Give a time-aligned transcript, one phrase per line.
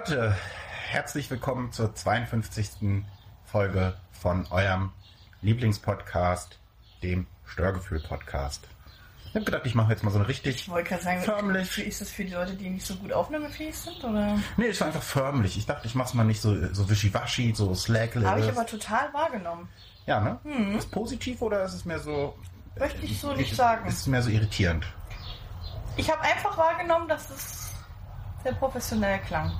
[0.00, 0.34] Gestörte,
[0.88, 3.04] herzlich willkommen zur 52.
[3.44, 4.92] Folge von eurem
[5.42, 6.58] Lieblingspodcast,
[7.02, 8.66] dem Störgefühl-Podcast.
[9.26, 11.78] Ich habe gedacht, ich mache jetzt mal so eine richtig sagen, förmlich.
[11.86, 14.02] ist das für die Leute, die nicht so gut aufnahmefähig sind?
[14.02, 14.38] Oder?
[14.56, 15.58] Nee, es war einfach förmlich.
[15.58, 18.26] Ich dachte, ich mache es mal nicht so, so wischiwaschi, so slackless.
[18.26, 19.68] Habe ich aber total wahrgenommen.
[20.06, 20.38] Ja, ne?
[20.78, 22.38] Ist es positiv oder ist es mehr so...
[22.78, 23.86] Möchte ich so äh, nicht sagen.
[23.86, 24.86] Ist es mehr so irritierend?
[25.98, 27.69] Ich habe einfach wahrgenommen, dass es
[28.42, 29.52] sehr professionell klang.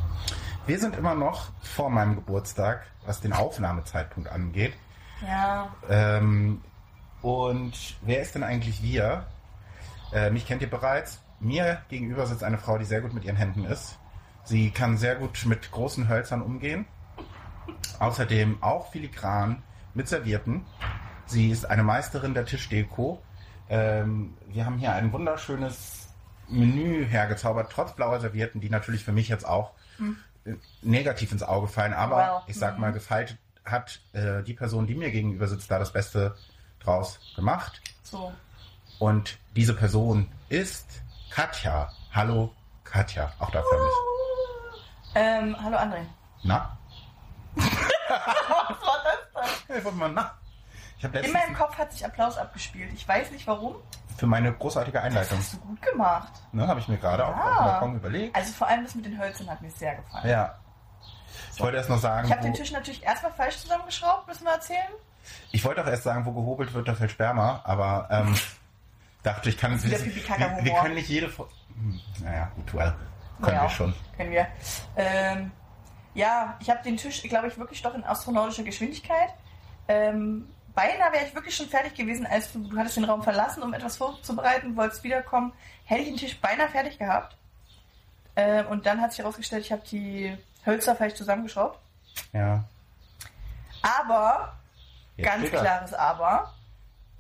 [0.66, 4.75] Wir sind immer noch vor meinem Geburtstag, was den Aufnahmezeitpunkt angeht.
[5.27, 6.62] Ja, Ähm,
[7.23, 9.27] und wer ist denn eigentlich wir?
[10.12, 11.20] Äh, mich kennt ihr bereits.
[11.41, 13.98] Mir gegenüber sitzt eine Frau, die sehr gut mit ihren Händen ist.
[14.45, 16.87] Sie kann sehr gut mit großen Hölzern umgehen.
[17.98, 19.62] Außerdem auch filigran
[19.94, 20.65] mit Servierten.
[21.27, 23.22] Sie ist eine Meisterin der Tischdeko.
[23.69, 26.00] Ähm, wir haben hier ein wunderschönes
[26.51, 29.73] Menü hergezaubert, trotz blauer Servietten, die natürlich für mich jetzt auch
[30.45, 31.93] äh, negativ ins Auge fallen.
[31.95, 35.78] Aber Well, ich sag mal, gefeilt hat äh, die Person, die mir gegenüber sitzt, da
[35.78, 36.37] das Beste
[36.81, 37.81] draus gemacht.
[38.03, 38.33] so.
[38.98, 40.87] Und diese Person ist
[41.31, 41.91] Katja.
[42.12, 42.53] Hallo
[42.84, 43.95] Katja, auch da förmlich.
[45.15, 46.05] Ähm, hallo André.
[46.43, 46.77] Na?
[47.55, 49.77] Was war das denn?
[49.78, 50.34] Ich wollte mal na.
[50.98, 52.91] Ich letztens meinem Kopf hat sich Applaus abgespielt.
[52.95, 53.77] Ich weiß nicht warum.
[54.20, 56.32] Für meine großartige Das Einleitung, hast du gut gemacht.
[56.52, 57.42] ne, habe ich mir gerade auch Ja.
[57.42, 58.36] auf dem Balkon überlegt.
[58.36, 60.28] Also vor allem das mit den Hölzern hat mir sehr gefallen.
[60.28, 60.54] Ja.
[61.54, 64.52] Ich wollte erst noch sagen, Ich habe den Tisch natürlich erstmal falsch zusammengeschraubt, müssen wir
[64.52, 64.88] erzählen.
[65.52, 68.34] ich wollte auch erst sagen, wo gehobelt wird, da fällt Sperma, aber ähm,
[69.22, 72.92] dachte ich kann, wir, wir, wir können nicht jede, hm, naja, gut, well,
[73.41, 73.94] können Ja, wir schon.
[74.18, 74.46] Können wir.
[74.96, 75.50] Ähm,
[76.12, 79.30] ja, ich habe den Tisch, glaube ich, wirklich doch in astronautischer Geschwindigkeit.
[79.88, 83.62] Ähm, beinahe wäre ich wirklich schon fertig gewesen, als du, du hattest den Raum verlassen,
[83.62, 85.53] um etwas vorzubereiten, wolltest wiederkommen.
[85.84, 87.36] Hätte ich den Tisch beinahe fertig gehabt.
[88.36, 91.78] Ähm, und dann hat sich herausgestellt, ich habe die Hölzer falsch zusammengeschraubt.
[92.32, 92.64] Ja.
[93.82, 94.53] Aber,
[95.16, 96.54] Jetzt ganz klares Aber,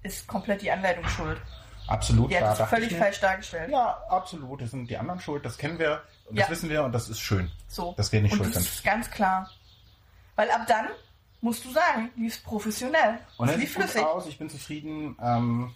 [0.02, 1.40] ist komplett die Anleitung schuld.
[1.88, 2.30] Absolut.
[2.30, 3.70] Die hat es völlig falsch dargestellt.
[3.70, 4.62] Ja, absolut.
[4.62, 6.50] Das sind die anderen schuld, das kennen wir und das Ja.
[6.50, 7.50] wissen wir und das ist schön.
[7.66, 7.94] So.
[7.96, 8.74] Dass wir nicht und schuld das sind.
[8.74, 9.50] ist ganz klar.
[10.36, 10.86] Weil ab dann,
[11.40, 13.18] musst du sagen, lief professionell.
[13.38, 14.02] Und es lief flüssig.
[14.04, 15.16] aus, ich bin zufrieden.
[15.22, 15.72] Ähm,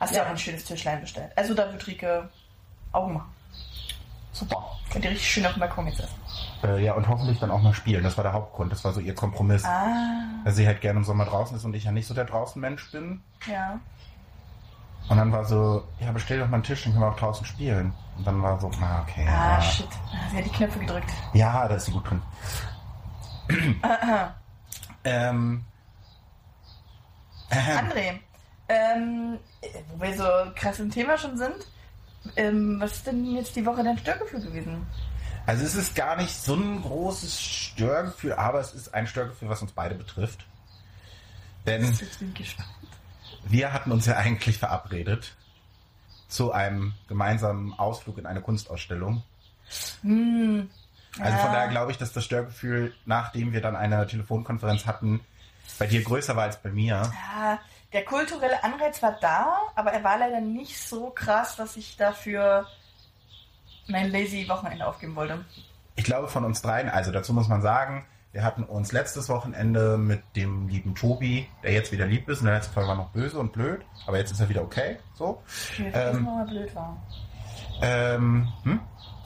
[0.00, 0.22] Hast du Ja.
[0.22, 1.32] ja auch ein schönes Tischlein bestellt.
[1.36, 2.28] Also da wird Rike
[2.92, 3.32] Augen machen.
[4.32, 4.64] Super.
[4.92, 6.14] Könnt ihr richtig schön auf dem Balkon jetzt essen.
[6.64, 8.02] äh, ja, und hoffentlich dann auch mal spielen.
[8.02, 8.70] Das war der Hauptgrund.
[8.72, 9.64] Das war so ihr Kompromiss.
[9.64, 9.86] Ah,
[10.44, 12.90] Weil sie halt gerne im Sommer draußen ist und ich ja nicht so der Draußenmensch
[12.92, 13.22] bin.
[13.46, 13.78] ja.
[15.06, 17.44] Und dann war so, ja, bestell doch mal einen Tisch, dann können wir auch draußen
[17.44, 17.92] spielen.
[18.16, 19.26] Und dann war so, na, okay.
[19.28, 19.60] Ah, ja.
[19.60, 19.86] shit.
[20.30, 21.10] Sie hat die Knöpfe gedrückt.
[21.34, 22.22] Ja, da ist sie gut drin.
[25.04, 25.64] Ähm,
[27.50, 28.18] ähm, André,
[28.68, 31.66] ähm, äh, wo wir so krass im Thema schon sind,
[32.36, 34.86] ähm, was ist denn jetzt die Woche dein Störgefühl gewesen?
[35.46, 39.62] also es ist gar nicht so ein großes Störgefühl, aber es ist ein Störgefühl, was
[39.62, 40.46] uns beide betrifft.
[41.66, 41.98] Denn
[43.46, 45.34] wir hatten uns ja eigentlich verabredet
[46.28, 49.22] zu einem gemeinsamen Ausflug in eine Kunstausstellung.
[50.02, 50.68] Hm,
[51.20, 55.20] Also von daher glaube ich, dass das Störgefühl, nachdem wir dann eine Telefonkonferenz hatten,
[55.78, 57.10] bei dir größer war als bei mir.
[57.36, 57.58] Ja,
[57.92, 62.66] der kulturelle Anreiz war da, aber er war leider nicht so krass, dass ich dafür
[63.86, 65.44] mein lazy Wochenende aufgeben wollte.
[65.96, 69.96] Ich glaube von uns dreien, also dazu muss man sagen, wir hatten uns letztes Wochenende
[69.96, 73.10] mit dem lieben Tobi, der jetzt wieder lieb ist, in der letzten Folge war noch
[73.10, 75.40] böse und blöd, aber jetzt ist er wieder okay, so.
[75.78, 76.26] Ich Ähm.
[76.26, 76.96] er blöd war.
[77.80, 78.80] Ähm, hm?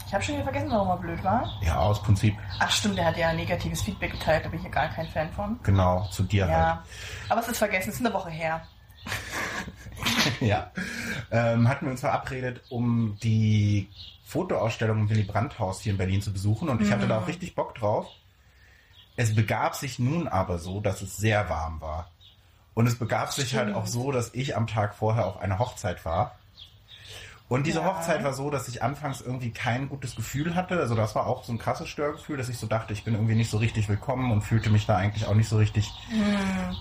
[0.09, 1.53] Ich habe schon wieder vergessen, warum er blöd war.
[1.61, 4.71] Ja, aus Prinzip, Ach stimmt, der hat ja negatives Feedback geteilt, da bin ich ja
[4.71, 5.61] gar kein Fan von.
[5.63, 6.53] genau, zu dir halt.
[6.53, 6.85] Ja,
[7.29, 8.63] aber es ist vergessen, es ist eine Woche her.
[10.41, 10.71] ja.
[11.31, 13.91] Ähm, hatten wir uns verabredet, um die
[14.25, 17.29] Fotoausstellung im Willy Brandt Haus hier in Berlin zu besuchen und ich hatte da auch
[17.29, 18.09] richtig Bock drauf.
[19.17, 22.11] Es begab sich nun aber so, dass es sehr warm war.
[22.73, 26.03] Und es begab sich halt auch so, dass ich am Tag vorher auf einer Hochzeit
[26.07, 26.37] war.
[27.49, 27.87] Und diese Ja.
[27.87, 30.79] Hochzeit war so, dass ich anfangs irgendwie kein gutes Gefühl hatte.
[30.79, 33.35] Also das war auch so ein krasses Störgefühl, dass ich so dachte, ich bin irgendwie
[33.37, 35.91] nicht so richtig willkommen und fühlte mich da eigentlich auch nicht so richtig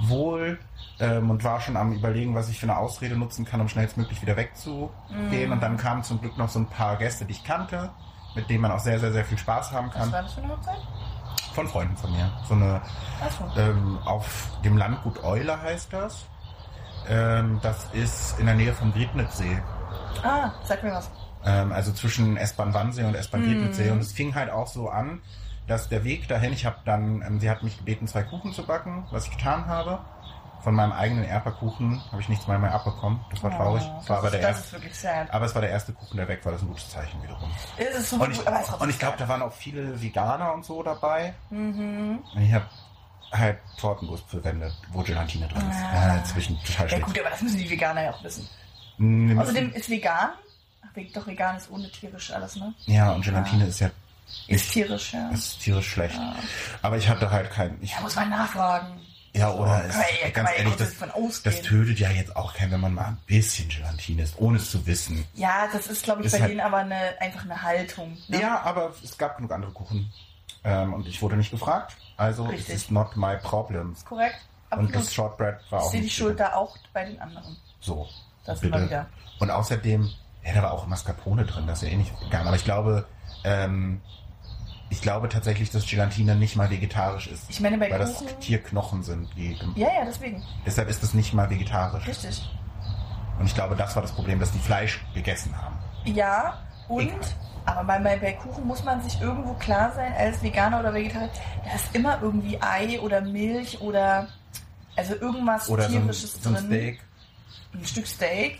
[0.02, 0.60] wohl
[1.00, 4.22] ähm, und war schon am überlegen, was ich für eine Ausrede nutzen kann, um schnellstmöglich
[4.22, 5.52] wieder wegzugehen.
[5.54, 7.90] Und dann kamen zum Glück noch so ein paar Gäste, die ich kannte,
[8.36, 10.12] mit denen man auch sehr, sehr, sehr viel Spaß haben Was kann.
[10.12, 10.78] war das für eine Hochzeit?
[11.54, 12.30] Von Freunden von mir.
[12.48, 12.82] So eine
[13.26, 13.46] Achso.
[13.58, 16.26] ähm, auf dem Landgut Euler heißt das.
[17.10, 19.62] Ähm, das ist in der Nähe vom Griebnitzsee.
[20.24, 21.10] Ah, sag mir was.
[21.46, 23.92] Ähm, also zwischen S-Bahn Wannsee und S-Bahn Griebnitzsee.
[23.92, 25.22] Und es fing halt auch so an,
[25.68, 28.66] dass der Weg dahin, ich habe dann, ähm, sie hat mich gebeten, zwei Kuchen zu
[28.66, 30.00] backen, was ich getan habe.
[30.64, 33.20] Von meinem eigenen Erdbeerkuchen habe ich nichts mehr, mehr abbekommen.
[33.32, 33.84] Das war traurig.
[33.86, 34.72] Oh, das war aber ist, der erste.
[34.74, 35.32] wirklich sad.
[35.32, 36.52] Aber es war der erste Kuchen, der weg war.
[36.52, 37.50] Das ist ein gutes Zeichen wiederum.
[37.78, 38.40] Es ist so Und ich,
[38.82, 41.36] und ich glaube, da waren auch viele Veganer und so dabei.
[41.52, 42.20] Mhm.
[42.36, 42.66] Und ich habe
[43.32, 45.78] halt Tortenguss verwendet, wo Gelatine drin ist.
[45.78, 46.08] Ah.
[46.08, 47.06] Ja, inzwischen total Ja schlecht.
[47.06, 48.50] gut, aber das müssen die Veganer ja auch wissen.
[49.00, 50.30] Außerdem müssen- ist vegan,
[51.14, 52.74] doch vegan ist ohne tierisch alles, ne?
[52.86, 53.92] Ja, und Gelatine ist ja
[54.48, 55.30] Ist nicht, tierisch, ja.
[55.30, 56.16] ist tierisch schlecht.
[56.16, 56.36] Ja.
[56.82, 57.78] Aber ich hatte halt kein.
[57.82, 59.00] Ich, Da muss man nachfragen.
[59.34, 62.54] ja, oder So, ist, ja- kann ganz ja ehrlich, das, das tötet ja jetzt auch
[62.56, 65.24] keinen, wenn man mal ein bisschen Gelatine isst, ohne es zu wissen.
[65.36, 68.18] Ja, das ist, glaube ich, Ist bei halt- denen aber eine, einfach eine Haltung.
[68.28, 68.42] Ne?
[68.42, 70.12] Ja, aber es gab genug andere Kuchen.
[70.64, 71.96] Ähm, und ich wurde nicht gefragt.
[72.18, 72.70] Also Richtig.
[72.70, 73.94] es ist not my problem.
[73.94, 74.40] Ist korrekt.
[74.72, 74.96] Und Absolut.
[74.96, 77.56] das Shortbread war ich auch sehe die Schuld da auch bei den anderen.
[77.80, 78.08] So.
[78.48, 79.06] Das immer wieder.
[79.40, 80.10] Und außerdem,
[80.44, 82.48] ja, da war auch Mascarpone drin, das ist ja eh nicht vegan.
[82.48, 83.06] Aber ich glaube,
[83.44, 84.02] ähm,
[84.90, 87.44] ich glaube tatsächlich, dass Gelatine nicht mal vegetarisch ist.
[87.50, 89.28] Ich meine, bei weil das Kuchen- Tierknochen sind.
[89.36, 90.42] Die, Ja, ja, deswegen.
[90.66, 92.08] Deshalb ist es nicht mal vegetarisch.
[92.08, 92.50] Richtig.
[93.38, 95.76] Und ich glaube, das war das Problem, dass die Fleisch gegessen haben.
[96.06, 96.58] Ja,
[96.88, 97.20] und, Egal.
[97.66, 101.30] aber bei, bei, Kuchen muss man sich irgendwo klar sein, als Veganer oder Vegetarier,
[101.66, 104.30] da ist immer irgendwie Ei oder Milch oder
[104.96, 106.66] also irgendwas Oder so ein, tierisches so ein drin.
[106.66, 107.00] Steak.
[107.74, 108.60] Ein Stück Steak.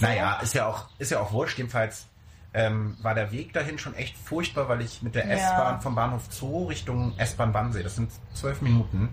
[0.00, 1.58] Naja, ist ja auch, ist ja auch wurscht.
[1.58, 2.06] Jedenfalls
[2.52, 5.32] ähm, war der Weg dahin schon echt furchtbar, weil ich mit der Ja.
[5.34, 9.08] S-Bahn vom Bahnhof Zoo Richtung S-Bahn Wannsee, das sind zwölf Minuten.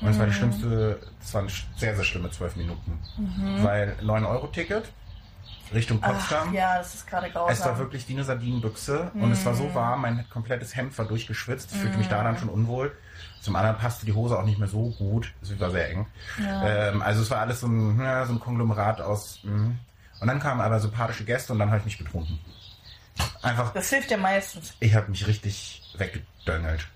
[0.00, 0.36] Und es war die Mhm.
[0.36, 2.98] schlimmste, es waren sehr, sehr schlimme zwölf Minuten.
[3.62, 4.92] Weil 9-Euro-Ticket
[5.74, 6.04] Richtung Mhm.
[6.04, 6.54] Ach, Potsdam.
[6.54, 7.52] ja, das ist gerade grausam.
[7.52, 11.04] Es war wirklich wie eine Sardinenbüchse und es war so warm, mein komplettes Hemd war
[11.06, 11.72] durchgeschwitzt.
[11.72, 12.10] Ich fühlte mich Mhm.
[12.38, 12.96] schon unwohl.
[13.40, 15.32] Zum anderen passte die Hose auch nicht mehr so gut.
[15.42, 16.06] Es war sehr eng.
[16.42, 16.88] Ja.
[16.90, 19.40] Ähm, also es war alles so ein, ja, so ein Konglomerat aus.
[19.42, 19.72] mh.
[20.20, 22.38] Und dann kamen aber sympathische Gäste und dann habe ich mich betrunken.
[23.42, 24.74] Einfach, Das hilft ja meistens.
[24.80, 26.88] ich habe mich richtig weggedöngelt.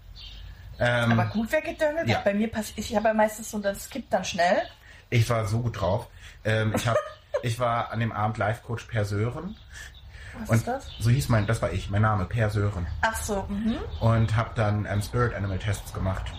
[0.81, 2.09] Ähm, Aber gut weggedöngelt.
[2.09, 2.21] ja.
[2.25, 4.63] Bei mir passiert, ich habe ja meistens so, das kippt dann schnell.
[5.11, 6.09] Ich war so gut drauf.
[6.45, 6.97] Ähm, ich, hab,
[7.43, 9.57] ich war an dem Abend Live-Coach Per Sören.
[10.41, 10.91] Was Und ist das?
[10.99, 12.87] so hieß mein, das war ich, mein Name, Per Sören.
[13.03, 13.77] Ach so, mhm.
[14.01, 16.33] und habe dann ähm, Spirit Animal Tests gemacht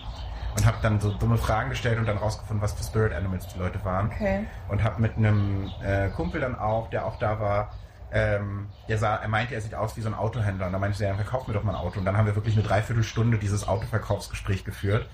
[0.56, 3.58] und habe dann so dumme Fragen gestellt und dann rausgefunden, was für Spirit Animals die
[3.58, 4.46] Leute waren Okay.
[4.68, 7.70] und habe mit einem äh, Kumpel dann auch, der auch da war,
[8.12, 10.94] ähm, der sah, er meinte, er sieht aus wie so ein Autohändler und dann meinte
[10.94, 13.38] ich, ja, verkauf mir doch mal ein Auto und dann haben wir wirklich eine Dreiviertelstunde
[13.38, 15.08] dieses Autoverkaufsgespräch geführt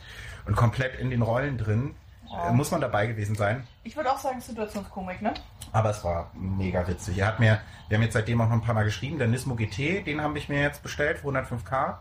[0.46, 1.94] und komplett in den Rollen drin
[2.32, 3.66] äh, muss man dabei gewesen sein.
[3.82, 5.34] Ich würde auch sagen Situationskomik, ne?
[5.72, 7.18] Aber es war mega witzig.
[7.18, 9.54] Er hat mir, wir haben jetzt seitdem auch noch ein paar Mal geschrieben, der Nismo
[9.54, 11.98] GT, den habe ich mir jetzt bestellt, für 105k.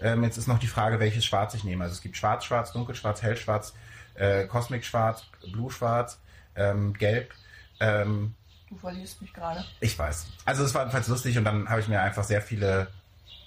[0.00, 1.84] Ähm, jetzt ist noch die Frage, welches Schwarz ich nehme.
[1.84, 3.74] Also es gibt Schwarz, Schwarz, Dunkelschwarz, Hellschwarz,
[4.14, 6.20] äh, Cosmic Schwarz, Blue Schwarz,
[6.54, 7.32] ähm, Gelb.
[7.80, 8.34] Ähm,
[8.68, 9.64] Du verlierst mich gerade.
[9.80, 10.26] ich weiß.
[10.44, 12.88] Also es war jedenfalls lustig und dann habe ich mir einfach sehr viele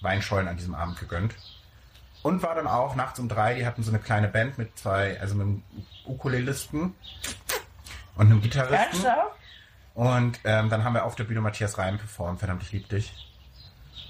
[0.00, 1.34] Weinschollen an diesem Abend gegönnt.
[2.22, 5.20] Und war dann auch nachts um drei, die hatten so eine kleine Band mit zwei,
[5.20, 5.62] also mit einem
[6.06, 6.94] Ukulelisten
[8.16, 8.76] und einem Gitarristen.
[9.04, 9.36] Ernsthaft?
[9.94, 13.12] Und ähm, dann haben wir auf der Bühne Matthias Reim performt, verdammt, ich lieb dich.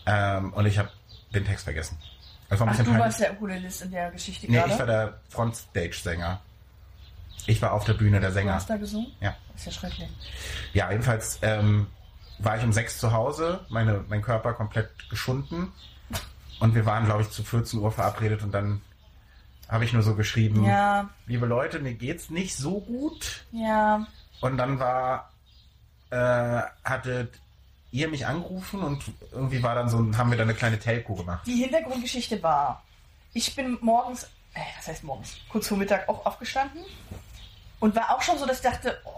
[0.06, 0.90] Ähm, und ich habe
[1.34, 1.98] den Text vergessen.
[2.48, 3.04] Das war ein Ach, bisschen du peinlich.
[3.06, 4.72] warst der Ukulelist in der Geschichte Nee, gerade.
[4.72, 6.40] ich war der Frontstage-Sänger.
[7.46, 8.54] Ich war auf der Bühne der du Sänger.
[8.54, 9.10] hast da gesungen?
[9.20, 9.34] Ja.
[9.56, 10.08] Ist ja schrecklich.
[10.74, 11.86] Ja, jedenfalls ähm,
[12.38, 15.72] war ich um sechs zu Hause, meine, mein Körper komplett geschunden.
[16.62, 18.82] Und wir waren, glaube ich, zu 14 Uhr verabredet und dann
[19.68, 23.44] habe ich nur so geschrieben, Ja, liebe Leute, mir geht's nicht so gut.
[23.50, 24.06] ja.
[24.40, 25.32] Und dann war,
[26.10, 27.34] äh, hattet
[27.90, 29.02] ihr mich angerufen und
[29.32, 31.44] irgendwie war dann so, haben wir dann eine kleine Telco gemacht.
[31.46, 32.84] Die Hintergrundgeschichte war,
[33.32, 34.22] ich bin morgens,
[34.54, 36.84] äh, was heißt morgens, kurz vor Mittag auch aufgestanden
[37.80, 39.10] und war auch schon so, dass ich dachte, oh,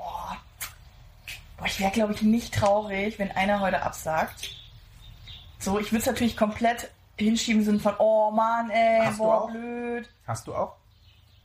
[1.59, 4.49] boah, ich wäre, glaube ich, nicht traurig, wenn einer heute absagt.
[5.59, 9.43] So, ich würde es natürlich komplett hinschieben Sinne von, oh Mann, ey, Hast du boah,
[9.43, 9.51] auch?
[9.51, 10.09] blöd.
[10.27, 10.77] Hast du auch?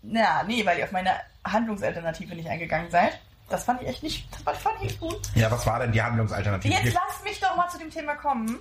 [0.01, 1.11] Na, nee, weil ihr auf meine
[1.45, 3.19] Handlungsalternative nicht eingegangen seid.
[3.49, 5.19] Das fand ich echt nicht, das fand ich echt gut.
[5.35, 8.15] Ja, was war denn die Handlungsalternative, Jetzt die, lasst mich doch mal zu dem Thema
[8.15, 8.57] kommen.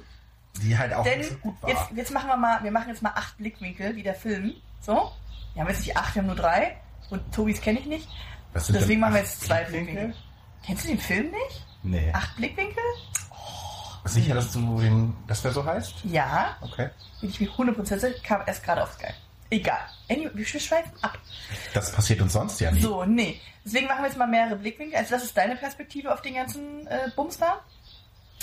[0.62, 1.68] die halt auch Denn nicht gut war?
[1.70, 4.54] jetzt, jetzt machen wir mal, wir machen jetzt mal acht Blickwinkel, wie der Film.
[4.80, 5.12] So.
[5.54, 6.76] Wir haben jetzt nicht acht, wir haben nur drei.
[7.10, 8.08] Und Tobis kenne ich nicht.
[8.54, 9.94] Sind Deswegen machen wir jetzt zwei Blickwinkel?
[10.06, 10.22] Blickwinkel.
[10.64, 11.66] Kennst du den Film nicht?
[11.82, 12.10] Nee.
[12.14, 12.82] Acht Blickwinkel?
[14.08, 16.04] Sicher, dass du den, dass der so heißt?
[16.04, 16.56] Ja.
[16.60, 16.90] Okay.
[17.20, 19.12] Bin ich mir 100% sicher, kam erst gerade auf Sky.
[19.50, 19.80] Egal.
[20.10, 21.18] Anyway, wir schweifen ab.
[21.72, 22.80] Das passiert uns sonst ja nie.
[22.80, 23.40] So, nee.
[23.64, 24.98] Deswegen machen wir jetzt mal mehrere Blickwinkel.
[24.98, 27.60] Also das ist deine Perspektive auf den ganzen äh, Bums da.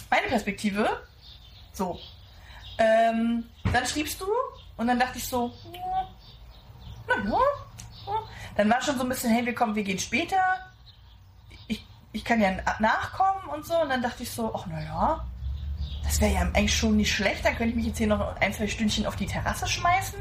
[0.09, 1.03] Meine Perspektive.
[1.73, 1.99] So.
[2.77, 4.27] Ähm, dann schriebst du
[4.77, 5.53] und dann dachte ich so,
[7.07, 7.39] na ja.
[8.55, 10.37] Dann war schon so ein bisschen, hey, wir kommen, wir gehen später.
[11.67, 13.79] Ich, ich kann ja nachkommen und so.
[13.79, 15.25] Und dann dachte ich so, ach na ja,
[16.05, 17.43] das wäre ja eigentlich schon nicht schlecht.
[17.43, 20.19] Dann könnte ich mich jetzt hier noch ein, zwei Stündchen auf die Terrasse schmeißen.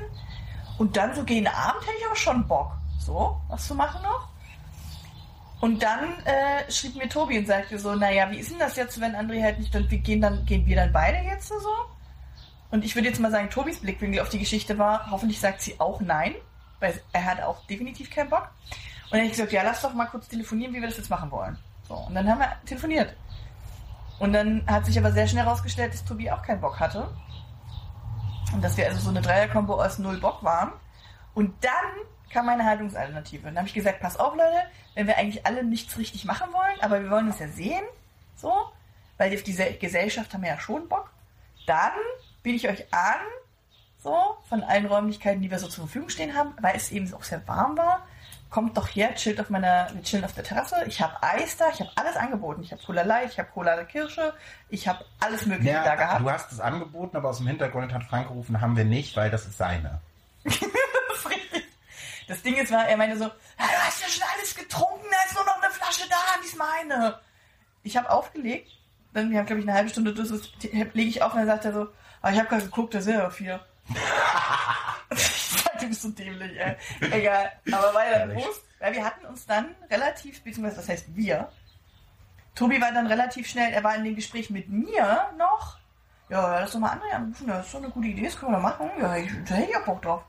[0.79, 4.29] Und dann so gegen Abend hätte ich aber schon Bock, so was zu machen noch.
[5.61, 9.01] Und dann äh, schrieb mir Tobi und sagte so, naja, wie ist denn das jetzt,
[9.01, 11.55] wenn André halt nicht, dann, wir gehen dann, gehen wir dann beide jetzt so?
[12.71, 15.79] Und ich würde jetzt mal sagen, Tobis Blickwinkel auf die Geschichte war, hoffentlich sagt sie
[15.79, 16.35] auch nein,
[16.81, 18.51] weil er hat auch definitiv keinen Bock.
[19.05, 21.11] Und dann habe ich gesagt, ja, lass doch mal kurz telefonieren, wie wir das jetzt
[21.11, 21.57] machen wollen.
[21.89, 23.15] So, und dann haben wir telefoniert.
[24.19, 27.09] Und dann hat sich aber sehr schnell herausgestellt, dass Tobi auch keinen Bock hatte.
[28.53, 30.73] Und dass wir also so eine Dreierkombo aus null Bock waren.
[31.35, 31.73] Und dann
[32.31, 33.49] kam meine Haltungsalternative.
[33.49, 34.63] Und dann habe ich gesagt, pass auf, Leute,
[34.95, 37.85] wenn wir eigentlich alle nichts richtig machen wollen, aber wir wollen es ja sehen,
[38.37, 38.53] so,
[39.19, 41.11] weil auf diese Gesellschaft haben wir ja schon Bock,
[41.67, 41.93] dann
[42.43, 43.21] biete ich euch an,
[43.99, 47.23] so, von allen Räumlichkeiten, die wir so zur Verfügung stehen haben, weil es eben auch
[47.23, 48.07] sehr warm war,
[48.55, 51.71] kommt doch her, chillt auf meiner, wir chillen auf der Terrasse, ich habe Eis da,
[51.73, 54.33] ich habe alles angeboten, ich habe Cola Light, ich habe Cola der Kirsche,
[54.69, 56.21] ich habe alles mögliche Ja, da gehabt.
[56.21, 59.29] du hast es angeboten, aber aus dem Hintergrund hat Frank gerufen, haben wir nicht, weil
[59.29, 60.01] das ist seine.
[60.45, 61.65] Das ist richtig.
[62.29, 65.17] Das Ding ist, war, er meinte so, "Ja, du hast ja schon alles getrunken, da
[65.29, 67.19] ist nur noch eine Flasche da, die ist meine.
[67.83, 68.71] Ich habe aufgelegt,
[69.15, 71.73] dann, wir haben, glaube ich, eine halbe Stunde lege ich auf und dann sagt er
[71.73, 71.89] so,
[72.23, 73.59] ah, ich habe gerade geguckt, da sind ja vier.
[75.85, 76.77] Du bist so dämlich, ey.
[77.01, 77.53] Egal.
[77.73, 78.45] Aber weiter Herrlich.
[78.45, 78.63] los.
[78.81, 81.49] Weil wir hatten uns dann relativ, beziehungsweise was heißt wir?
[82.55, 85.79] Tobi war dann relativ schnell, er war in dem Gespräch mit mir noch.
[86.29, 88.59] Ja, lass doch mal André anrufen, das ist doch eine gute Idee, das können wir
[88.59, 88.91] machen.
[89.01, 90.23] Ja, ich, da hätte ich auch Bock drauf.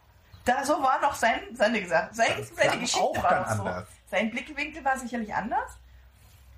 [0.44, 3.62] Da so war noch sein, seine gesagt, sein, Das seine Geschichte war dann noch so.
[3.64, 3.88] anders.
[4.12, 5.78] Sein Blickwinkel war sicherlich anders.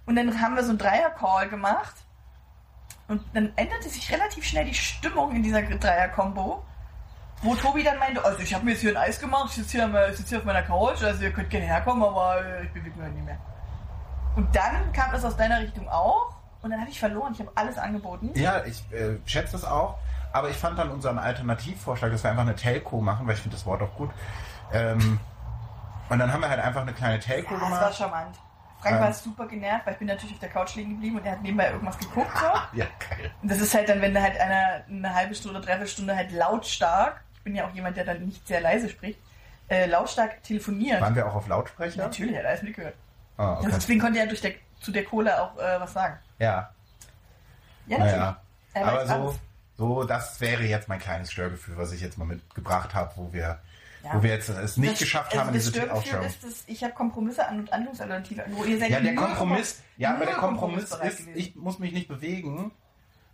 [0.06, 1.96] Und dann haben wir so einen Dreier-Call gemacht.
[3.08, 6.66] Und dann änderte sich relativ schnell die Stimmung in dieser Dreier-Kombo.
[7.42, 9.78] Wo Tobi dann meinte, also ich habe mir jetzt hier ein Eis gemacht, ich sitze
[9.78, 12.72] hier, ich sitze hier auf meiner Couch, also ihr könnt gerne herkommen, aber äh, ich
[12.74, 13.38] bewege mich halt nicht mehr.
[14.36, 16.34] Und dann kam das aus deiner Richtung auch.
[16.64, 18.32] Und dann hatte ich verloren, ich habe alles angeboten.
[18.34, 19.98] Ja, ich äh, schätze das auch.
[20.34, 23.56] Aber ich fand dann unseren Alternativvorschlag, dass wir einfach eine Telco machen, weil ich finde
[23.56, 24.10] das Wort auch gut.
[24.74, 25.20] Ähm,
[26.10, 27.96] und dann haben wir halt einfach eine kleine Telco Ja, das war gemacht.
[27.98, 28.36] charmant.
[28.82, 29.02] Frank Ähm.
[29.02, 31.42] war super genervt, weil ich bin natürlich auf der Couch liegen geblieben und er hat
[31.42, 32.38] nebenbei irgendwas geguckt.
[32.38, 32.46] So.
[32.78, 33.32] Ja, geil.
[33.42, 37.22] Und das ist halt dann, wenn halt einer eine halbe Stunde, dreiviertel Stunde halt lautstark,
[37.48, 39.18] bin ja auch jemand, der dann nicht sehr leise spricht,
[39.70, 41.00] äh, lautstark telefoniert.
[41.02, 42.02] Waren wir auch auf Lautsprecher?
[42.04, 42.96] Natürlich, er hat alles mitgehört.
[43.38, 43.66] Ah, okay.
[43.68, 44.52] Also deswegen konnte er durch der,
[44.82, 46.18] zu der Kohle auch äh, was sagen.
[46.40, 46.74] Ja,
[47.88, 48.12] Ja, natürlich.
[48.18, 48.42] naja.
[48.74, 49.36] Er Aber so, alles.
[49.78, 53.60] so, das wäre jetzt mein kleines Störgefühl, was ich jetzt mal mitgebracht habe, wo wir,
[54.04, 54.14] Ja.
[54.14, 56.26] wo wir jetzt es nicht Das- geschafft also haben, das diese Störgefühl Aufstellung.
[56.26, 59.82] ist, dass ich habe Kompromisse an und Handlungsalternative an, wo ihr seid Ja, der Kompromiss,
[59.98, 61.32] ja, aber der Kompromiss ist, gewesen.
[61.36, 62.72] ich muss mich nicht bewegen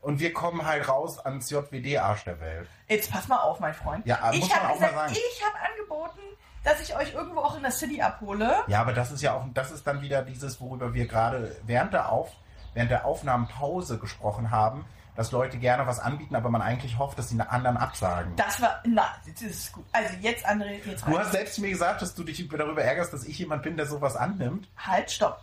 [0.03, 2.67] und wir kommen halt raus ans JWD-Arsch der Welt.
[2.87, 4.05] Jetzt pass mal auf, mein Freund.
[4.05, 5.21] Ja, aber ich muss man habe auch mal gesagt, sagen.
[5.35, 6.19] ich habe angeboten,
[6.63, 8.63] dass ich euch irgendwo auch in der City abhole.
[8.67, 11.93] Ja, aber das ist ja auch, das ist dann wieder dieses, worüber wir gerade während
[11.93, 12.31] der Auf,
[12.73, 17.29] während der Aufnahmenpause gesprochen haben, dass Leute gerne was anbieten, aber man eigentlich hofft, dass
[17.29, 18.35] sie anderen absagen.
[18.35, 19.85] Das war, na, das ist gut.
[19.91, 21.19] Also jetzt, André, jetzt Du rein.
[21.19, 24.15] hast selbst mir gesagt, dass du dich darüber ärgerst, dass ich jemand bin, der sowas
[24.15, 24.67] annimmt.
[24.75, 25.41] Halt, stopp.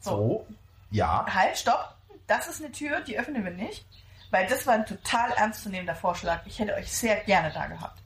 [0.00, 0.46] So,
[0.90, 1.26] ja.
[1.32, 1.94] Halt, stopp.
[2.26, 3.86] Das ist eine Tür, die öffnen wir nicht.
[4.30, 6.40] Weil das war ein total ernstzunehmender Vorschlag.
[6.46, 8.00] Ich hätte euch sehr gerne da gehabt.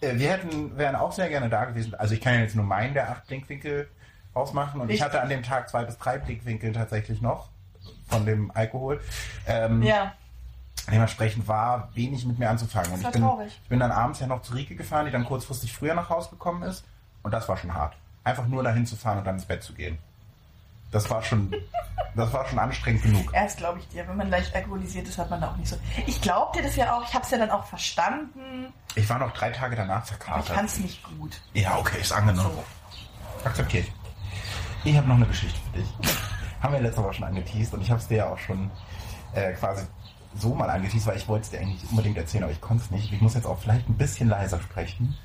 [0.00, 1.94] Äh, Wir hätten, wären auch sehr gerne da gewesen.
[1.96, 3.88] Also ich kann ja jetzt nur meinen der acht Blickwinkel
[4.32, 5.04] ausmachen und ich Richtig.
[5.06, 7.48] hatte an dem Tag zwei bis drei Blickwinkel tatsächlich noch
[8.06, 9.00] von dem Alkohol.
[9.46, 10.12] Ähm, Ja.
[10.88, 12.92] Dementsprechend war wenig mit mir anzufangen.
[12.92, 13.60] Und Das war ich bin, traurig.
[13.64, 16.30] ich bin dann abends ja noch zu Rike gefahren, die dann kurzfristig früher nach Hause
[16.30, 16.84] gekommen ist.
[17.24, 17.96] Und das war schon hart.
[18.22, 19.98] Einfach nur dahin zu fahren und dann ins Bett zu gehen.
[20.92, 21.54] Das war schon,
[22.14, 23.32] das war schon anstrengend genug.
[23.34, 25.76] Erst glaube ich dir, wenn man leicht alkoholisiert ist, hat man da auch nicht so.
[26.06, 29.18] Ich glaub dir das ja auch, ich habe es ja dann auch verstanden, Ich war
[29.18, 30.48] noch drei Tage danach aber ich verkatert.
[30.56, 31.40] fand es nicht gut.
[31.54, 32.50] Ja, okay, ist angenommen.
[32.54, 33.48] So.
[33.48, 33.92] Akzeptiere ich.
[34.84, 35.88] Ich habe noch eine Geschichte für dich.
[36.62, 38.70] Haben wir letzte Woche schon angeteased und ich habe es dir ja auch schon
[39.34, 39.84] äh, quasi
[40.38, 42.90] so mal angeteased, weil ich wollte es dir eigentlich unbedingt erzählen, aber ich konnte es
[42.90, 43.12] nicht.
[43.12, 45.16] Ich muss jetzt auch vielleicht ein bisschen leiser sprechen,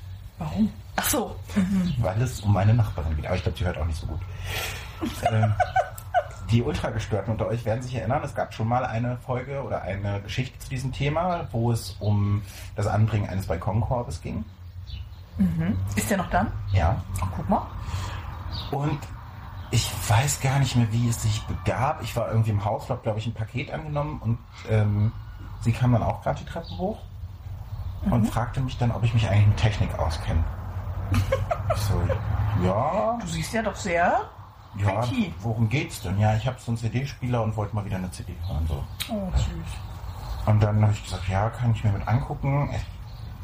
[0.44, 0.72] Warum?
[0.96, 1.36] Ach so.
[1.98, 3.26] weil es um meine Nachbarin geht.
[3.26, 4.20] Aber ich glaube, die hört auch nicht so gut.
[5.30, 5.54] ähm,
[6.50, 10.20] die Ultragestörten unter euch werden sich erinnern, es gab schon mal eine Folge oder eine
[10.20, 12.42] Geschichte zu diesem Thema, wo es um
[12.76, 14.44] das Anbringen eines Balkonkorbes ging.
[15.38, 15.78] Mhm.
[15.96, 16.52] Ist der noch dann?
[16.72, 17.02] Ja.
[17.20, 17.66] Ach, guck mal.
[18.70, 18.98] Und
[19.70, 22.02] ich weiß gar nicht mehr, wie es sich begab.
[22.02, 25.12] Ich war irgendwie im Hausflop, glaube ich, ein Paket angenommen und ähm,
[25.62, 26.98] sie kam dann auch gerade die Treppe hoch
[28.10, 30.42] und fragte mich dann, ob ich mich eigentlich mit Technik auskenne.
[31.12, 31.18] ich
[31.80, 32.00] so,
[32.64, 34.20] ja, Du siehst ja doch sehr.
[34.76, 35.32] ja, IT.
[35.40, 36.18] worum geht's denn?
[36.18, 38.66] Ja, ich habe so einen CD-Spieler und wollte mal wieder eine CD hören.
[38.68, 38.82] So.
[39.12, 40.46] Oh, süß.
[40.46, 42.70] Und dann habe ich gesagt, ja, kann ich mir mit angucken.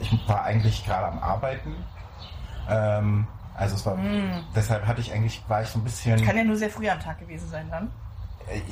[0.00, 1.74] Ich, ich war eigentlich gerade am Arbeiten.
[2.68, 4.44] Ähm, also es war, Mm.
[4.54, 6.24] deshalb hatte ich eigentlich, war ich so ein bisschen.
[6.24, 7.90] Kann ja nur sehr früh am Tag gewesen sein dann.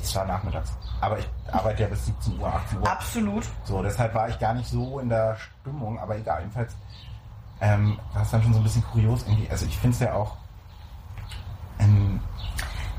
[0.02, 0.73] Es war nachmittags.
[1.00, 2.88] Aber ich arbeite ja bis 17 Uhr, 18 Uhr.
[2.90, 3.45] Absolut.
[3.64, 6.75] So, deshalb war ich gar nicht so in der Stimmung, aber egal, jedenfalls
[7.61, 9.49] ähm, war es dann schon so ein bisschen kurios irgendwie.
[9.50, 10.37] Also ich finde es ja auch,
[11.78, 12.21] ähm,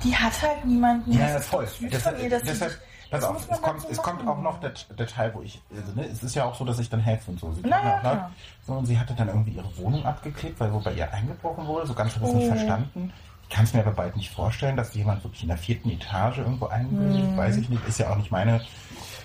[0.03, 1.11] Die hat halt niemanden.
[1.11, 1.67] Ja, das ist voll.
[1.67, 2.71] süß von ihr, dass deshalb,
[3.09, 5.61] pass das auf, es kommt, so es kommt auch noch der, der Teil, wo ich,
[5.75, 7.51] also, ne, es ist ja auch so, dass ich dann helfe und so.
[7.53, 8.09] Sie Na kennt ja, auch, ne?
[8.11, 8.31] klar.
[8.67, 11.87] so, und sie hatte dann irgendwie ihre Wohnung abgeklebt, weil wo bei ihr eingebrochen wurde.
[11.87, 12.53] So ganz habe ich es nicht Oh.
[12.55, 13.13] verstanden.
[13.49, 16.39] Ich kann es mir aber bald nicht vorstellen, dass jemand wirklich in der vierten Etage
[16.39, 17.25] irgendwo einbricht.
[17.25, 17.37] Hm.
[17.37, 17.87] Weiß ich nicht.
[17.87, 18.61] Ist ja auch nicht meine,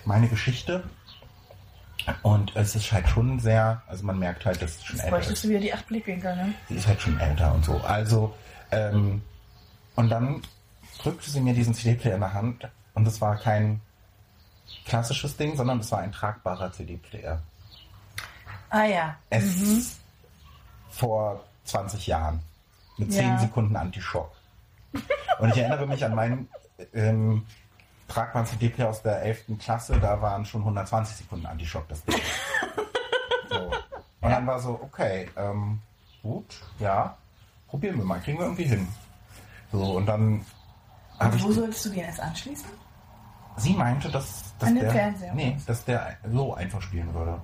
[0.04, 0.84] meine Geschichte.
[2.22, 5.30] Und es ist halt schon sehr, also man merkt halt, dass es schon Jetzt älter
[5.30, 6.54] ist du wieder die acht Blickwinkel, ne?
[6.68, 7.80] sie ist halt schon älter und so.
[7.80, 8.34] Also,
[8.72, 9.22] ähm,
[9.94, 10.42] und dann
[11.00, 13.80] drückte sie mir diesen CD-Player in der Hand und es war kein
[14.84, 17.40] klassisches Ding, sondern es war ein tragbarer CD-Player.
[18.70, 19.16] Ah ja.
[19.30, 19.98] Es
[20.90, 22.40] vor 20 Jahren
[22.98, 23.38] mit 10 Ja.
[23.38, 24.30] Sekunden Anti-Schock.
[25.38, 26.48] Und ich erinnere mich an meinen
[26.92, 27.46] ähm,
[28.08, 29.58] tragbaren CD-Player aus der 11.
[29.58, 32.20] Klasse, da waren schon 120 Sekunden Anti-Schock das Ding.
[33.48, 33.58] So.
[34.20, 35.80] Und dann war so, okay, ähm,
[36.22, 37.16] gut, ja,
[37.68, 38.86] probieren wir mal, kriegen wir irgendwie hin.
[39.72, 40.44] So, und dann
[41.18, 42.68] Und wo solltest du den erst anschließen?
[43.56, 45.34] Sie meinte, dass, dass An den der, Fernseher.
[45.34, 47.40] nee, dass der so einfach spielen würde.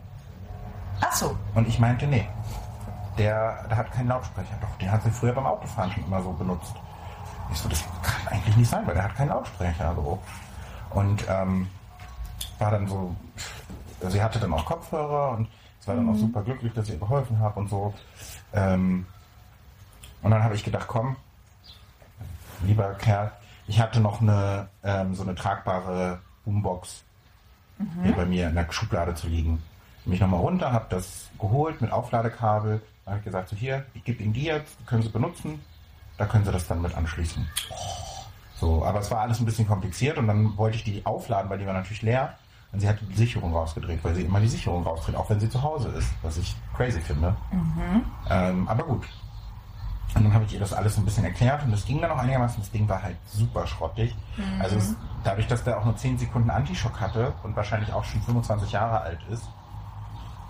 [1.01, 1.37] Ach so.
[1.55, 2.27] Und ich meinte, nee,
[3.19, 4.55] der, der hat keinen Lautsprecher.
[4.61, 6.75] Doch, den hat sie früher beim Autofahren schon immer so benutzt.
[7.53, 9.95] Ich so, das kann eigentlich nicht sein, weil der hat keinen Lautsprecher.
[9.95, 10.19] So.
[10.91, 11.69] Und ähm,
[12.59, 13.15] war dann so,
[14.09, 15.49] sie hatte dann auch Kopfhörer und
[15.81, 17.95] es war dann auch super glücklich, dass ich ihr geholfen habe und so.
[18.53, 19.07] Ähm,
[20.23, 21.17] und dann habe ich gedacht, komm,
[22.63, 23.33] lieber Kerl,
[23.67, 27.05] ich hatte noch eine ähm, so eine tragbare Boombox
[28.03, 29.63] hier bei mir in der Schublade zu liegen.
[30.05, 32.83] Bin ich nochmal runter, habe das geholt mit Aufladekabel.
[33.09, 35.63] Dann habe ich gesagt, so hier, ich gebe Ihnen die jetzt, die können Sie benutzen.
[36.19, 37.49] Da können Sie das dann mit anschließen.
[38.61, 41.59] So, aber es war alles ein bisschen kompliziert und dann wollte ich die aufladen, weil
[41.59, 42.35] die war natürlich leer.
[42.71, 45.49] Und sie hatte die Sicherung rausgedreht, weil sie immer die Sicherung rausdreht, auch wenn sie
[45.49, 47.35] zu Hause ist, was ich crazy finde.
[48.29, 49.07] Ähm, aber gut.
[50.15, 52.19] Und dann habe ich ihr das alles ein bisschen erklärt und das ging dann auch
[52.19, 52.61] einigermaßen.
[52.61, 54.15] Das Ding war halt super schrottig.
[54.59, 58.21] Also es, dadurch, dass der auch nur 10 Sekunden Antischock hatte und wahrscheinlich auch schon
[58.21, 59.49] 25 Jahre alt ist,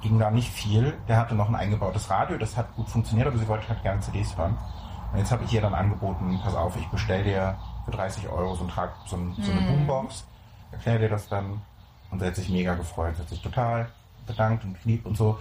[0.02, 0.96] ging da nicht viel.
[1.08, 4.00] Der hatte noch ein eingebautes Radio, das hat gut funktioniert, aber sie wollte halt gerne
[4.00, 4.56] CDs hören.
[5.12, 8.54] Und jetzt habe ich ihr dann angeboten, pass auf, ich bestell dir für 30 Euro
[8.54, 10.26] so, ein Trag, so, ein, so eine Boombox,
[10.70, 11.62] erkläre dir das dann.
[12.10, 13.88] Und sie hat sich mega gefreut, sie hat sich total
[14.26, 15.38] bedankt und lieb und so.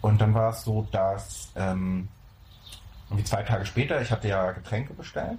[0.00, 2.08] Und dann war es so, dass ähm,
[3.08, 5.38] irgendwie zwei Tage später, ich hatte ja Getränke bestellt,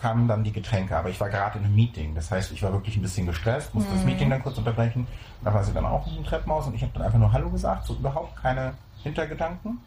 [0.00, 2.14] kamen dann die Getränke, aber ich war gerade in einem Meeting.
[2.14, 5.06] Das heißt, ich war wirklich ein bisschen gestresst, musste das Meeting dann kurz unterbrechen.
[5.44, 7.86] Da war sie dann auch im Treppenhaus und ich habe dann einfach nur Hallo gesagt,
[7.86, 9.78] so überhaupt keine Hintergedanken.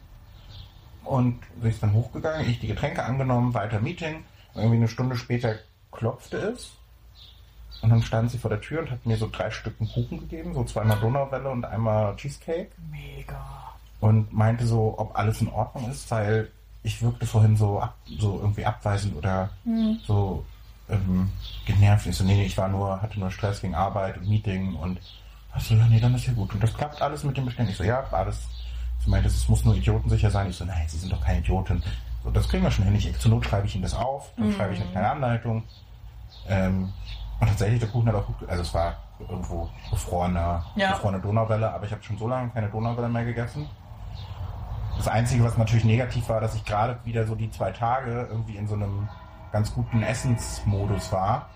[1.04, 4.24] Und sie ist dann hochgegangen, ich die Getränke angenommen, weiter Meeting.
[4.54, 5.56] Und irgendwie eine Stunde später
[5.92, 6.72] klopfte es.
[7.82, 10.54] Und dann stand sie vor der Tür und hat mir so drei Stücken Kuchen gegeben,
[10.54, 13.74] so zweimal Donauwelle und einmal Cheesecake Mega.
[14.00, 16.50] und meinte so, ob alles in Ordnung ist, weil
[16.84, 19.50] ich wirkte vorhin so, ab, so irgendwie abweisend oder
[20.06, 20.46] so
[20.90, 21.30] ähm,
[21.66, 22.06] genervt.
[22.08, 25.00] Ich so, nee, ich war nur, hatte nur Stress wegen Arbeit und Meeting und
[25.54, 26.54] ach so, ja, nee, dann ist ja gut.
[26.54, 27.70] Und das klappt alles mit dem Bestellen.
[27.70, 28.48] Ich so, ja, alles.
[29.00, 30.50] Sie meinte, es muss nur idiotensicher sein.
[30.50, 31.82] Ich so, nein, Sie sind doch keine Idiotin.
[32.24, 32.96] So, das kriegen wir schon hin.
[32.96, 35.64] Ich, zur Not schreibe ich Ihnen das auf, dann schreibe ich eine kleine Anleitung.
[36.48, 36.92] Ähm,
[37.40, 40.92] und tatsächlich, der Kuchen hat auch gut, also es war irgendwo gefrorener, Ja.
[40.92, 43.68] gefrorene Donauwelle, aber ich habe schon so lange keine Donauwelle mehr gegessen.
[44.98, 48.56] Das Einzige, was natürlich negativ war, dass ich gerade wieder so die zwei Tage irgendwie
[48.58, 49.10] in so einem
[49.52, 51.50] ganz guten Essensmodus war.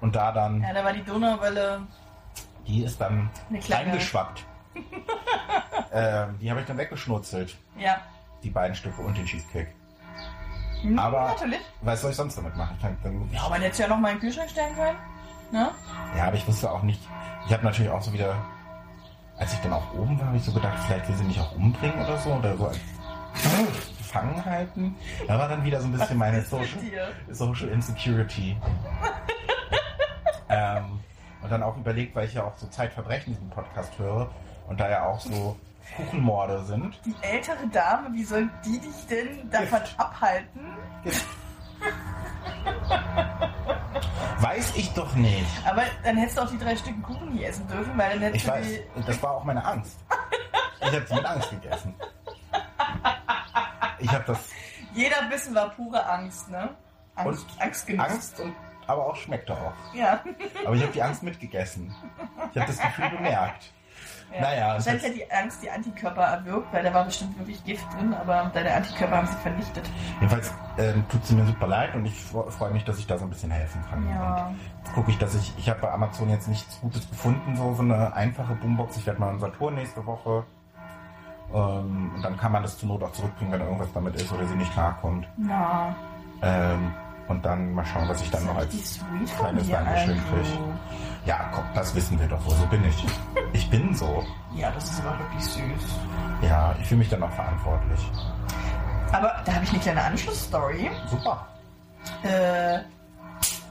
[0.00, 1.82] Und da dann, Ja, da war die Donauwelle.
[2.66, 3.30] die ist dann
[3.70, 4.44] eingeschwappt.
[5.92, 7.96] ähm, die habe ich dann weggeschnurzelt, Ja.
[8.42, 9.68] die beiden Stücke und den Cheesecake.
[10.82, 11.60] Hm, Aber Natürlich.
[11.80, 12.74] was soll ich sonst damit machen?
[12.76, 14.98] Ich kann, dann, Ja, aber du ja noch mal in den Kühlschrank stellen können.
[15.52, 15.70] Ne?
[16.16, 17.00] Ja, aber ich wusste auch nicht.
[17.46, 18.34] Ich habe natürlich auch so wieder,
[19.38, 21.54] als ich dann auch oben war, habe ich so gedacht, vielleicht will sie mich auch
[21.54, 22.78] umbringen oder so oder so als
[23.98, 24.94] gefangen halten.
[25.28, 26.80] Da war dann wieder so ein bisschen meine Social?
[27.30, 28.56] Social Insecurity.
[30.48, 31.00] ähm,
[31.42, 34.30] und dann auch überlegt, weil ich ja auch so Zeitverbrechen diesen Podcast höre
[34.68, 35.56] und da ja auch so
[35.96, 36.98] Kuchenmorde sind.
[37.04, 40.00] Die ältere Dame, wie soll die dich denn davon Gift.
[40.00, 40.60] abhalten?
[44.56, 45.44] Weiß ich doch nicht.
[45.66, 48.36] Aber dann hättest du auch die drei Stück Kuchen nie essen dürfen, weil dann hättest
[48.36, 49.02] Ich du weiß, die.
[49.06, 49.98] das war auch meine Angst.
[50.80, 51.94] Ich habe sie mit Angst gegessen.
[53.98, 54.38] Ich habe das
[54.94, 56.70] Jeder Bissen war pure Angst, ne?
[57.16, 58.06] Angst, Und Angstgenuss.
[58.06, 58.54] Angst und
[58.86, 59.72] aber auch schmeckte auch.
[59.94, 60.20] Ja.
[60.64, 61.94] Aber ich habe die Angst mitgegessen.
[62.52, 63.72] Ich habe das Gefühl bemerkt.
[64.34, 64.40] Ja.
[64.40, 68.14] Naja, Wahrscheinlich hat die Angst die Antikörper erwirkt, weil da war bestimmt wirklich Gift drin,
[68.14, 69.88] aber deine Antikörper haben sie vernichtet.
[70.20, 73.16] Jedenfalls ähm, tut sie mir super leid und ich fre- freue mich, dass ich da
[73.18, 74.08] so ein bisschen helfen kann.
[74.08, 74.50] Ja.
[74.84, 77.82] Jetzt gucke ich, dass ich, ich habe bei Amazon jetzt nichts Gutes gefunden, so, so
[77.82, 78.96] eine einfache Boombox.
[78.98, 80.44] Ich werde mal in Saturn nächste Woche.
[81.54, 84.44] Ähm, und dann kann man das zur Not auch zurückbringen, wenn irgendwas damit ist oder
[84.46, 85.28] sie nicht klarkommt.
[85.48, 85.94] Ja.
[86.42, 86.92] Ähm,
[87.28, 88.70] Und dann mal schauen, was ich dann noch als
[89.36, 90.34] kleines Dankeschön also.
[90.34, 90.58] kriege.
[91.24, 92.54] Ja, komm, das wissen wir doch wohl.
[92.54, 93.04] So bin ich.
[93.52, 94.22] Ich bin so.
[94.54, 95.98] Ja, das ist aber wirklich süß.
[96.42, 98.00] Ja, ich fühle mich dann auch verantwortlich.
[99.12, 100.90] Aber da habe ich eine kleine Anschlussstory.
[101.10, 101.46] Super.
[102.22, 102.78] Äh,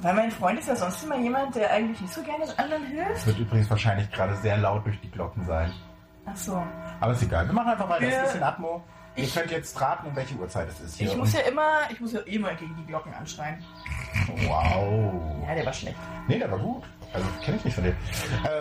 [0.01, 2.89] weil mein Freund ist ja sonst immer jemand, der eigentlich nicht so gerne anderen Es
[2.91, 3.27] hilft.
[3.27, 5.71] wird übrigens wahrscheinlich gerade sehr laut durch die Glocken sein.
[6.25, 6.61] Ach so.
[6.99, 7.45] Aber ist egal.
[7.47, 8.01] Wir machen einfach weiter.
[8.03, 8.83] Es ist Wir- ein bisschen Atmo.
[9.15, 11.07] Ihr Ich- könnt jetzt raten, um welche Uhrzeit es ist hier.
[11.07, 13.63] Ich muss ja immer, ich muss ja immer gegen die Glocken anschreien.
[14.47, 15.13] Wow.
[15.47, 15.95] Ja, der war schlecht.
[16.27, 16.83] Nee, der war gut.
[17.13, 17.95] Also kenne ich nicht von dir.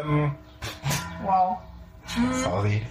[0.05, 0.35] Ähm,
[1.25, 1.59] Wow.
[2.43, 2.83] sorry.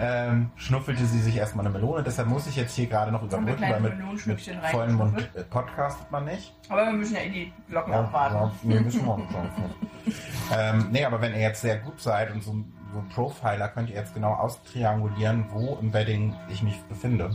[0.00, 3.28] Ähm, schnuffelte sie sich erstmal eine Melone, deshalb muss ich jetzt hier gerade noch wir
[3.28, 4.40] überbrücken, weil mit, mit
[4.70, 6.54] vollem Mund äh, podcastet man nicht.
[6.68, 8.34] Aber wir müssen ja eh die Glocken Ja, abwarten.
[8.34, 9.18] ja, nee, müssen wir auch
[10.56, 13.68] ähm, nee, aber wenn ihr jetzt sehr gut seid und so, ein- so ein Profiler,
[13.68, 17.30] könnt ihr jetzt genau austriangulieren, wo im Wedding ich mich befinde.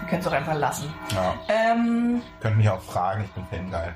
[0.00, 0.92] Wir können es auch einfach lassen.
[1.14, 3.94] Ja, Ähm, könnt mich auch fragen, ich bin fangeil.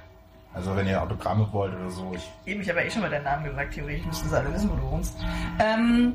[0.54, 3.10] Also wenn ihr Autogramme wollt oder so, ich eben, ich habe ja eh schon mal
[3.10, 3.74] deinen Namen gesagt.
[3.74, 5.14] Theoretisch müssten sie alle wissen, wo du wohnst.
[5.60, 6.14] Ähm,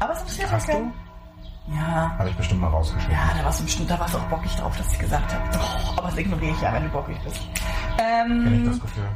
[0.00, 0.92] aber es interessiert Hast mich du?
[1.74, 2.14] Ja.
[2.18, 3.12] habe ich bestimmt mal rausgeschnitten.
[3.12, 5.42] Ja, da warst du bestimmt, da warst du auch bockig drauf, dass ich gesagt habe.
[5.54, 7.40] Oh, aber das ignoriere ich ja, wenn du bockig bist.
[7.96, 9.08] Kenn ich das Ähm, Gefühl.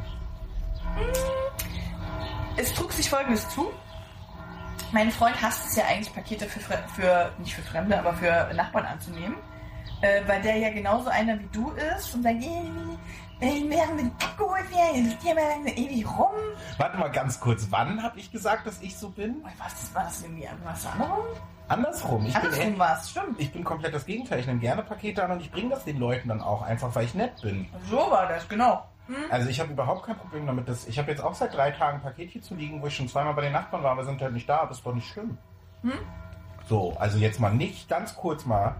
[2.57, 3.71] Es trug sich folgendes zu.
[4.91, 8.51] Mein Freund hasst es ja eigentlich, Pakete für, Fre- für nicht für Fremde, aber für
[8.53, 9.37] Nachbarn anzunehmen.
[10.01, 12.61] Äh, weil der ja genauso einer wie du ist und sagt, "Ih,
[13.39, 16.31] ey, wir haben den abgeholt, wir liegt hier mal ewig rum.
[16.77, 19.43] Warte mal ganz kurz, wann habe ich gesagt, dass ich so bin?
[19.59, 21.37] Was war das irgendwie was anderes?
[21.67, 22.25] Andersrum.
[22.25, 23.39] Ich bin, Andersrum echt- war es, stimmt.
[23.39, 24.39] ich bin komplett das Gegenteil.
[24.39, 27.05] Ich nehme gerne Pakete an und ich bringe das den Leuten dann auch, einfach weil
[27.05, 27.69] ich nett bin.
[27.89, 28.83] So war das, genau.
[29.29, 30.67] Also ich habe überhaupt kein Problem damit.
[30.67, 32.95] Dass, ich habe jetzt auch seit drei Tagen ein Paket hier zu liegen, wo ich
[32.95, 34.65] schon zweimal bei den Nachbarn war, aber sind halt nicht da.
[34.65, 35.37] Das ist doch nicht schlimm.
[35.81, 35.93] Hm?
[36.67, 38.75] So, also jetzt mal nicht, ganz kurz mal,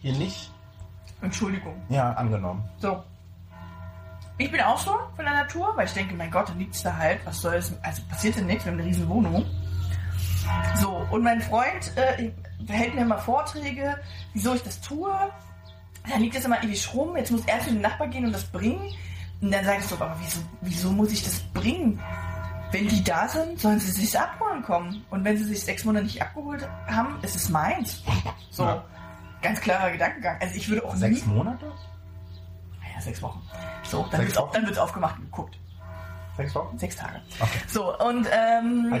[0.00, 0.50] hier nicht,
[1.22, 1.80] Entschuldigung.
[1.88, 2.64] ja, angenommen.
[2.78, 3.02] So.
[4.38, 6.96] Ich bin auch so von der Natur, weil ich denke, mein Gott, dann liegt's da
[6.96, 7.20] halt.
[7.26, 7.74] Was soll es?
[7.82, 9.44] Also passiert denn nichts, wir haben eine riesen Wohnung.
[10.76, 12.30] So, und mein Freund äh,
[12.66, 13.98] hält mir immer Vorträge,
[14.32, 15.10] wieso ich das tue.
[16.08, 17.16] Dann liegt das immer ewig rum.
[17.16, 18.80] Jetzt muss er zu dem Nachbar gehen und das bringen.
[19.40, 22.00] Und dann ich so, aber wieso, wieso muss ich das bringen?
[22.72, 25.04] Wenn die da sind, sollen sie sich abholen kommen.
[25.10, 28.02] Und wenn sie sich sechs Monate nicht abgeholt haben, ist es meins.
[28.50, 28.84] So, Ja.
[29.42, 30.36] ganz klarer Gedankengang.
[30.40, 31.32] Also ich würde auch Sechs nie...
[31.32, 31.72] Monate?
[32.94, 33.42] Ja, sechs Wochen.
[33.82, 34.54] So, dann Sechs wird's, auf, Wochen?
[34.54, 35.58] dann wird's aufgemacht und geguckt.
[36.36, 36.78] Sechs Wochen?
[36.78, 37.20] Sechs Tage.
[37.40, 37.58] Okay.
[37.66, 39.00] So, und ähm,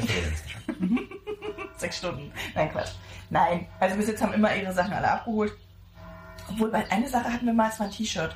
[1.76, 2.32] sechs Stunden.
[2.54, 2.90] Nein, Quatsch.
[3.30, 5.52] Nein, also bis jetzt haben immer ihre Sachen alle abgeholt.
[6.48, 8.34] Obwohl, bei eine Sache hatten wir mal, es war ein T-Shirt.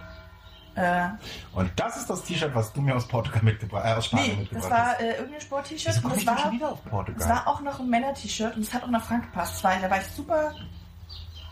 [0.77, 1.09] Äh,
[1.55, 4.37] Und das ist das T-Shirt, was du mir aus Portugal mitgebracht, äh, aus Spanien nee,
[4.41, 6.05] mitgebracht das war äh, irgendein Sport-T-Shirt.
[6.05, 7.29] Und Das war, schon wieder auf das Portugal?
[7.29, 9.63] war auch noch ein Männer-T-Shirt und es hat auch nach Frank gepasst.
[9.63, 10.53] War, da war ich super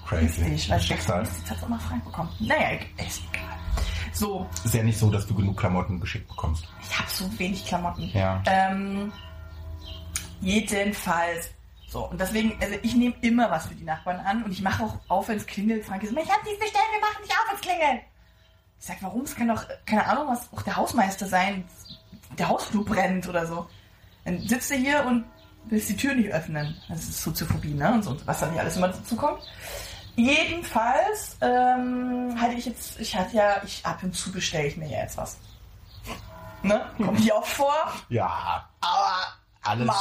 [0.08, 0.42] Crazy.
[0.42, 1.22] weil ich Schicksal.
[1.22, 2.28] dachte, jetzt hat es auch nach Frank bekommen.
[2.40, 3.44] Naja, ist egal.
[4.12, 6.64] So, Ist ja nicht so, dass du genug Klamotten geschickt bekommst.
[6.82, 8.10] ich habe so wenig Klamotten.
[8.12, 8.42] Ja.
[8.46, 9.10] Ähm,
[10.40, 11.50] jedenfalls.
[11.88, 14.82] So, und deswegen, also ich nehme immer was für die Nachbarn an und ich mache
[14.84, 15.84] auch auf, wenn es klingelt.
[15.84, 18.02] Frank ist immer, ich habe nichts bestellt, wir machen nicht auf, wenn es klingelt.
[18.82, 19.20] Ich sag, warum?
[19.22, 21.64] Es kann doch, keine Ahnung, was auch der Hausmeister sein,
[22.36, 23.68] der Hausflur brennt oder so.
[24.24, 25.24] Dann sitzt er hier und
[25.66, 26.76] willst die Tür nicht öffnen.
[26.88, 27.92] Das ist Soziophobie, ne?
[27.92, 29.40] Und so, was da nicht alles immer dazu kommt.
[30.16, 34.88] Jedenfalls ähm, hatte ich jetzt, ich hatte ja, ich ab und zu bestelle ich mir
[34.88, 35.38] ja jetzt was.
[36.64, 36.84] Ne?
[36.96, 37.72] Kommt nicht oft vor,
[38.08, 39.22] Ja, aber
[39.62, 39.94] alles mal.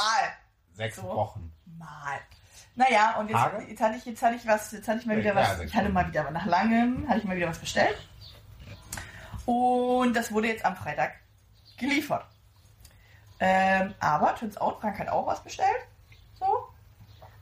[0.74, 1.04] sechs So.
[1.04, 1.54] Wochen.
[1.78, 2.18] Mal.
[2.76, 5.36] Naja, und jetzt, jetzt hatte ich jetzt hatte ich was, jetzt hatte ich mal wieder
[5.36, 7.96] Ja, was, ich hatte mal wieder nach langem, hatte ich mal wieder was bestellt.
[9.52, 11.12] Und das wurde jetzt am Freitag
[11.78, 12.26] geliefert.
[13.42, 15.88] Ähm, aber turns out, Frank hat auch was bestellt.
[16.40, 16.46] So.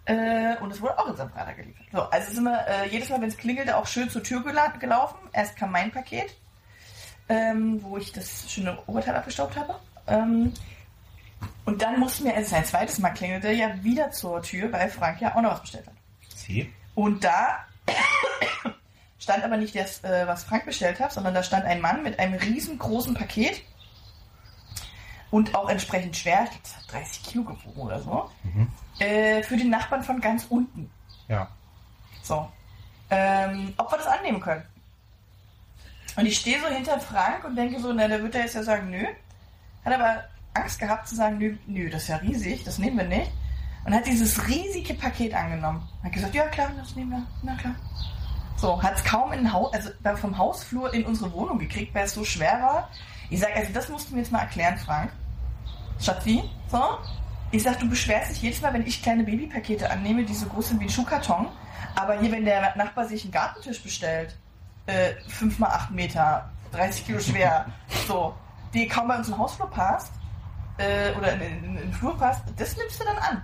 [0.06, 1.86] Äh, und es wurde auch jetzt am Freitag geliefert.
[1.92, 4.70] So, also sind wir äh, jedes Mal, wenn es klingelte, auch schön zur Tür gela
[4.70, 5.20] gelaufen.
[5.34, 6.36] Erst kam mein Paket,
[7.28, 9.80] ähm, wo ich das schöne Oberteil abgestaubt habe.
[10.08, 10.52] Ähm,
[11.66, 14.90] und dann mussten wir, als es ein zweites Mal klingelte, ja wieder zur Tür, weil
[14.90, 15.94] Frank ja auch noch was bestellt hat.
[16.34, 16.74] Sie?
[16.96, 17.68] Und da
[19.20, 22.18] stand aber nicht das, äh, was Frank bestellt hat, sondern da stand ein Mann mit
[22.20, 23.62] einem riesengroßen Paket
[25.32, 28.68] und auch entsprechend schwer, ich glaube, das hat 30 Kilo gewogen oder so, Mhm.
[29.00, 30.90] äh, für den Nachbarn von ganz unten.
[31.28, 31.48] Ja.
[32.24, 32.50] So.
[33.12, 34.64] Ähm, ob wir das annehmen können.
[36.16, 38.64] Und ich stehe so hinter Frank und denke so, na, der wird ja jetzt ja
[38.64, 39.06] sagen, nö.
[39.86, 43.06] Hat aber Angst gehabt zu sagen, nö, nö, das ist ja riesig, das nehmen wir
[43.06, 43.32] nicht.
[43.86, 45.88] Und hat dieses riesige Paket angenommen.
[46.04, 47.76] Hat gesagt, ja klar, das nehmen wir, na klar.
[48.60, 52.06] So, hat es kaum in den Haus, also vom Hausflur in unsere Wohnung gekriegt, weil
[52.06, 52.90] es so schwer war.
[53.30, 55.12] Ich sag, also das musst du mir jetzt mal erklären, Frank.
[56.00, 56.98] Schatzi, so.
[57.52, 60.70] Ich sag, du beschwerst dich jedes Mal, wenn ich kleine Babypakete annehme, die so groß
[60.70, 61.48] sind wie ein Schuhkarton.
[61.96, 64.36] Aber hier, wenn der Nachbar sich einen Gartentisch bestellt,
[64.88, 67.66] äh, 5 mal 8 Meter 30 Kilo schwer.
[68.08, 68.36] so,
[68.74, 70.12] die kaum bei uns im Hausflur passt,
[70.78, 73.42] äh, oder in, in, in den Flur passt, das nimmst du dann an.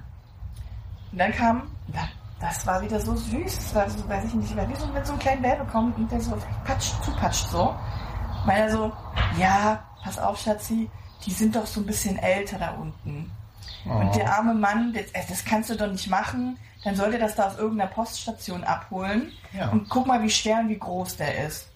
[1.11, 4.55] Und dann kam, dann, das war wieder so süß, das war so, weiß ich nicht,
[4.55, 7.75] wie so, wenn so ein kleiner Bär bekommt und der so patscht, zupatscht so.
[8.45, 8.91] Meiner so,
[9.39, 10.89] ja, pass auf, Schatzi,
[11.25, 13.31] die sind doch so ein bisschen älter da unten.
[13.87, 13.93] Oh.
[13.93, 16.57] Und der arme Mann, das, äh, das kannst du doch nicht machen.
[16.83, 19.31] Dann soll der das da aus irgendeiner Poststation abholen.
[19.53, 19.69] Ja.
[19.69, 21.69] Und guck mal, wie schwer und wie groß der ist.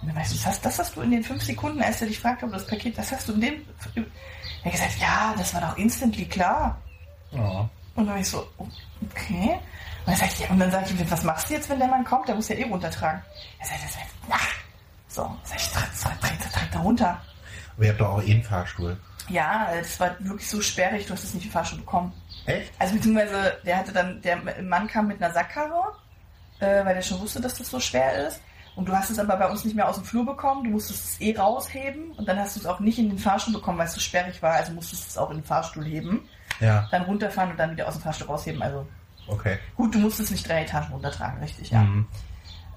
[0.00, 2.08] Und dann weißt du, das hast, das hast du in den fünf Sekunden, als er
[2.08, 3.54] dich fragt, ob das Paket, das hast du in dem.
[3.94, 4.02] Er
[4.64, 6.78] hat gesagt, ja, das war doch instantly klar.
[7.32, 7.66] Oh.
[7.96, 8.46] Und dann war ich so,
[9.10, 9.58] okay.
[10.04, 12.04] Und dann, sag ich, und dann sag ich, was machst du jetzt, wenn der Mann
[12.04, 12.28] kommt?
[12.28, 13.20] Der muss ja eh runtertragen.
[13.58, 13.96] Er sagt, das
[14.30, 14.54] ach.
[15.08, 17.20] So, sag ich, trag, trag, trag, trag da runter.
[17.74, 18.96] Aber ihr habt doch auch eh einen Fahrstuhl.
[19.28, 22.12] Ja, das war wirklich so sperrig, du hast es nicht im Fahrstuhl bekommen.
[22.44, 22.72] Echt?
[22.78, 25.94] Also beziehungsweise der hatte dann, der Mann kam mit einer Sackkarre,
[26.60, 28.40] äh, weil der schon wusste, dass das so schwer ist.
[28.76, 31.04] Und du hast es aber bei uns nicht mehr aus dem Flur bekommen, du musstest
[31.04, 33.86] es eh rausheben und dann hast du es auch nicht in den Fahrstuhl bekommen, weil
[33.86, 36.28] es so sperrig war, also musstest du es auch in den Fahrstuhl heben,
[36.60, 36.86] Ja.
[36.90, 38.62] dann runterfahren und dann wieder aus dem Fahrstuhl rausheben.
[38.62, 38.86] Also
[39.28, 39.58] Okay.
[39.76, 41.80] gut, du musstest nicht drei Etagen runtertragen, richtig, ja.
[41.80, 42.06] Mhm.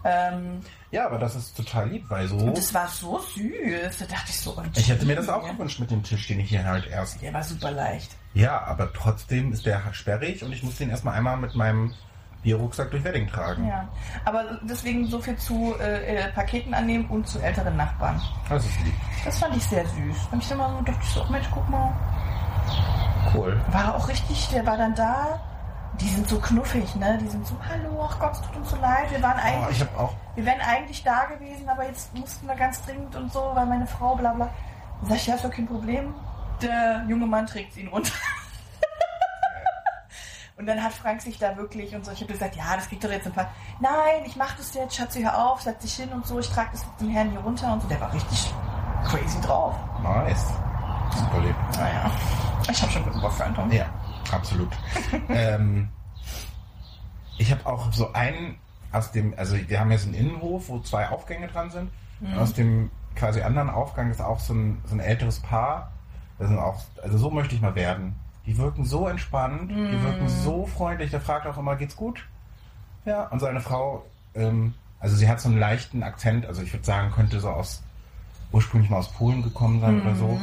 [0.05, 2.37] Ähm, Ja, aber das ist total lieb, weil so.
[2.37, 5.45] und das war so süß, da dachte ich so, und Ich hätte mir das auch
[5.45, 7.21] gewünscht mit dem Tisch, den ich hier halt erst.
[7.21, 8.09] Der war super leicht.
[8.33, 11.93] Ja, aber trotzdem ist der sperrig und ich muss den erstmal einmal mit meinem
[12.41, 13.67] Bierrucksack durch Wedding tragen.
[13.67, 13.87] Ja,
[14.25, 18.21] aber deswegen so viel zu äh, äh, Paketen annehmen und zu älteren Nachbarn.
[18.47, 18.93] Das ist lieb.
[19.25, 20.17] Das fand ich sehr süß.
[20.31, 21.93] Und ich mal so, dachte ich so, Mensch, guck mal.
[23.33, 23.59] Cool.
[23.71, 25.39] War auch richtig, der war dann da.
[25.99, 27.17] Die sind so knuffig, ne?
[27.21, 29.11] Die sind so, hallo, ach Gott, es tut uns so leid.
[29.11, 30.13] Wir waren Oh, ich eigentlich, habe auch.
[30.35, 33.85] wir wären eigentlich da gewesen, aber jetzt mussten wir ganz dringend und so, weil meine
[33.85, 34.49] Frau bla bla.
[35.01, 36.13] Dann sag ich, ja, ist doch kein Problem.
[36.61, 38.13] Der junge Mann trägt ihn runter.
[40.59, 43.01] Und dann hat Frank sich da wirklich und so, ich habe gesagt, ja, das geht
[43.01, 43.49] doch jetzt ein paar.
[43.79, 46.71] Nein, ich mach das jetzt, Schatzi, hör auf, setz dich hin und so, ich trage
[46.73, 47.87] das mit dem Herrn hier runter und so.
[47.87, 48.51] Der war richtig
[49.05, 49.73] crazy drauf.
[50.03, 50.47] Nice.
[51.15, 51.55] Super lieb.
[51.77, 52.11] Naja,
[52.69, 53.71] ich habe schon guten Bock für Tom.
[53.71, 53.85] Ja,
[54.33, 54.67] absolut.
[55.29, 55.87] ähm,
[57.37, 58.57] ich habe auch so einen
[58.91, 61.89] aus dem, also wir haben jetzt einen Innenhof, wo zwei Aufgänge dran sind.
[62.19, 65.93] Und aus dem quasi anderen Aufgang ist auch so ein, so ein älteres Paar.
[66.37, 68.13] Das sind auch, also so möchte ich mal werden.
[68.49, 71.11] Die wirken so entspannt, die wirken so freundlich.
[71.11, 72.25] Der fragt auch immer, geht's gut?
[73.05, 76.83] Ja, und seine Frau, ähm, also sie hat so einen leichten Akzent, also ich würde
[76.83, 77.83] sagen, könnte so aus,
[78.51, 80.41] ursprünglich mal aus Polen gekommen sein oder so.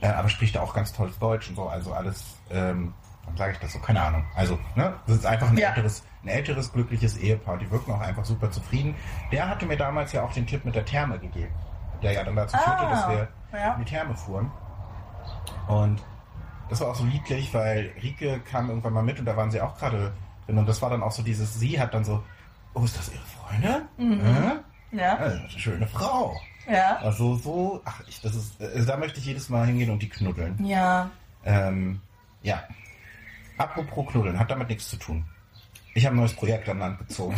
[0.00, 3.58] Äh, aber spricht auch ganz tolles Deutsch und so, also alles, ähm, warum sage ich
[3.60, 3.78] das so?
[3.78, 4.24] Keine Ahnung.
[4.34, 5.68] Also, ne, das ist einfach ein Ja.
[5.68, 7.56] älteres, ein älteres, glückliches Ehepaar.
[7.58, 8.96] Die wirken auch einfach super zufrieden.
[9.30, 11.54] Der hatte mir damals ja auch den Tipp mit der Therme gegeben.
[12.02, 13.74] Der ja dann dazu führte, Ah, dass wir ja.
[13.74, 14.50] in die Therme fuhren.
[15.68, 16.02] Und
[16.68, 19.60] das war auch so niedlich, weil Rike kam irgendwann mal mit und da waren sie
[19.60, 20.12] auch gerade
[20.46, 20.58] drin.
[20.58, 22.22] Und das war dann auch so dieses, sie hat dann so,
[22.74, 24.20] oh, ist das ihre Freundin?
[24.24, 24.96] Äh?
[24.96, 26.36] Ja, eine schöne Frau.
[26.70, 26.96] ja.
[26.98, 30.08] Also so, ach, ich, das ist, also da möchte ich jedes Mal hingehen und die
[30.08, 30.64] knuddeln.
[30.64, 31.10] Ja,
[31.44, 32.00] Ähm,
[32.42, 32.62] ja.
[33.58, 35.24] Apropos knuddeln, hat damit nichts zu tun.
[35.94, 37.36] Ich habe ein neues Projekt an Land gezogen.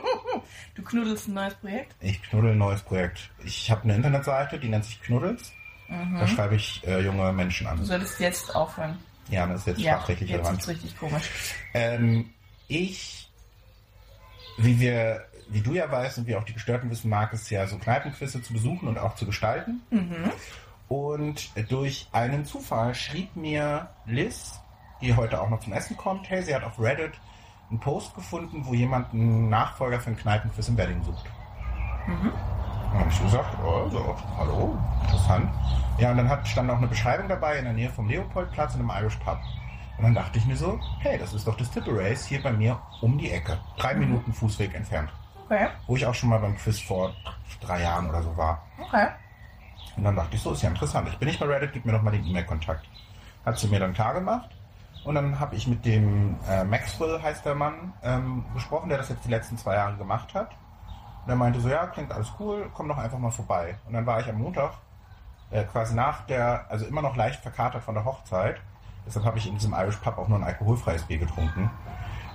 [0.74, 1.96] du knuddelst ein neues Projekt?
[2.00, 3.30] Ich knuddel ein neues Projekt.
[3.44, 5.52] Ich habe eine Internetseite, die nennt sich Knuddels.
[5.90, 7.84] Da schreibe ich äh, junge Menschen Du an.
[7.84, 8.98] solltest jetzt aufhören.
[9.28, 10.60] Ja, das ist jetzt Ja, strafrechtlich jetzt relevant.
[10.60, 11.30] ist richtig komisch.
[11.74, 12.30] Ähm,
[12.68, 13.28] ich,
[14.58, 17.66] wie wir, wie du ja weißt und wie auch die Gestörten wissen, mag es ja
[17.66, 19.80] so Kneipenquizze zu besuchen und auch zu gestalten.
[20.88, 24.60] Und durch einen Zufall schrieb mir Liz,
[25.00, 27.12] die heute auch noch zum Essen kommt, hey, sie hat auf Reddit
[27.70, 31.26] einen Post gefunden, wo jemand einen Nachfolger für einen Kneipenquiz im Wedding sucht.
[32.90, 35.50] Dann habe ich gesagt, oh, so, hallo, interessant.
[35.98, 38.80] Ja, und dann hat, stand auch eine Beschreibung dabei in der Nähe vom Leopoldplatz in
[38.80, 39.38] einem Irish Pub.
[39.98, 42.52] Und dann dachte ich mir so, hey, das ist doch das Tipper Race hier bei
[42.52, 43.58] mir um die Ecke.
[43.76, 45.10] Drei Minuten Fußweg entfernt.
[45.44, 47.12] Okay, Wo ich auch schon mal beim Quiz vor
[47.60, 48.62] drei Jahren oder so war.
[48.80, 49.08] okay.
[49.96, 51.08] Und dann dachte ich, so ist ja interessant.
[51.08, 52.86] Ich bin nicht bei Reddit, gib mir doch mal den E-Mail-Kontakt.
[53.44, 54.48] Hat sie mir dann klar gemacht.
[55.04, 59.08] Und dann habe ich mit dem äh, Maxwell, heißt der Mann, ähm, gesprochen, der das
[59.08, 60.50] jetzt die letzten zwei Jahre gemacht hat.
[61.24, 63.76] Und er meinte so, ja, klingt alles cool, komm doch einfach mal vorbei.
[63.86, 64.72] Und dann war ich am Montag,
[65.50, 68.60] äh, quasi nach der, also immer noch leicht verkatert von der Hochzeit.
[69.06, 71.70] Deshalb habe ich in diesem Irish Pub auch nur ein alkoholfreies Bier getrunken.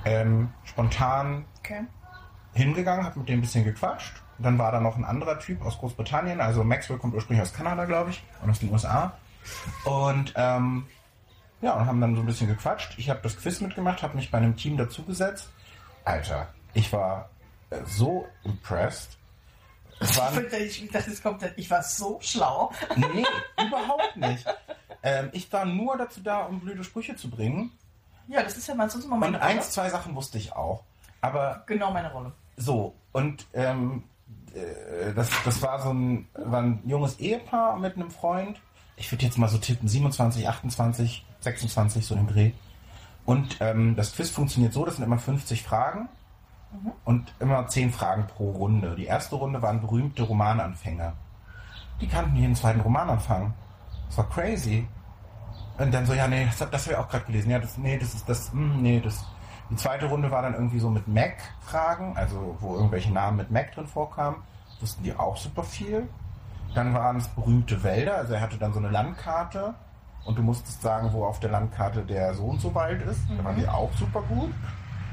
[0.03, 1.81] Ähm, spontan Okay.
[2.53, 4.21] hingegangen, habe mit dem ein bisschen gequatscht.
[4.37, 6.41] Und dann war da noch ein anderer Typ aus Großbritannien.
[6.41, 9.13] Also Maxwell kommt ursprünglich aus Kanada, glaube ich, und aus den USA.
[9.85, 10.85] Und ähm,
[11.61, 12.95] ja, und haben dann so ein bisschen gequatscht.
[12.97, 15.49] Ich habe das Quiz mitgemacht, habe mich bei einem Team dazugesetzt.
[16.03, 17.29] Alter, ich war
[17.85, 19.17] so impressed.
[19.99, 22.71] Es waren, Ich dachte, es kommt, ich war so schlau.
[22.95, 23.23] nee,
[23.65, 24.45] überhaupt nicht.
[25.03, 27.71] Ähm, ich war nur dazu da, um blöde Sprüche zu bringen.
[28.27, 29.41] Ja, das ist ja mal sonst Und meine Rolle.
[29.49, 30.83] eins, zwei Sachen wusste ich auch.
[31.21, 32.33] Aber Genau meine Rolle.
[32.57, 34.03] So, und ähm,
[34.53, 38.59] äh, das, das war so ein, war ein junges Ehepaar mit einem Freund.
[38.97, 42.51] Ich würde jetzt mal so tippen, 27, 28, 26, so im Dreh.
[43.25, 46.09] Und ähm, das Quiz funktioniert so, das sind immer 50 Fragen
[47.03, 48.95] und immer 10 Fragen pro Runde.
[48.95, 51.13] Die erste Runde waren berühmte Romananfänger.
[52.01, 53.53] Die kannten jeden zweiten Romananfang.
[54.07, 54.87] Das war crazy.
[55.77, 57.51] Und dann so, ja, nee, das, das habe ich auch gerade gelesen.
[57.51, 59.25] Ja, das, nee, das ist das, hm, nee, das.
[59.69, 63.73] Die zweite Runde war dann irgendwie so mit Mac-Fragen, also wo irgendwelche Namen mit Mac
[63.73, 64.37] drin vorkamen.
[64.79, 66.07] Wussten die auch super viel.
[66.75, 69.73] Dann waren es berühmte Wälder, also er hatte dann so eine Landkarte
[70.25, 73.21] und du musstest sagen, wo auf der Landkarte der so und so Wald ist.
[73.37, 74.51] Da waren die auch super gut.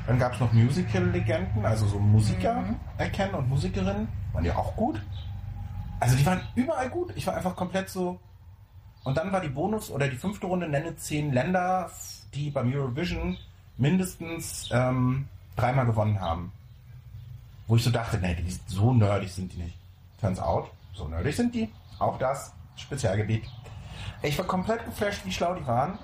[0.07, 2.65] Dann gab es noch Musical-Legenden, also so Musiker
[2.99, 4.09] erkennen und Musikerinnen.
[4.33, 5.01] Waren die auch gut.
[6.01, 7.13] Also die waren überall gut.
[7.15, 8.19] Ich war einfach komplett so.
[9.05, 11.91] Und dann war die Bonus oder die fünfte Runde, nenne zehn Länder,
[12.35, 13.37] die beim Eurovision
[13.77, 16.53] mindestens ähm, dreimal gewonnen haben.
[17.67, 19.77] Wo ich so dachte, nee, die, so nerdig sind die nicht.
[20.21, 21.69] Turns out, so nerdig sind die.
[21.99, 23.45] Auch das Spezialgebiet.
[24.23, 25.99] Ich war komplett geflasht, wie schlau die waren.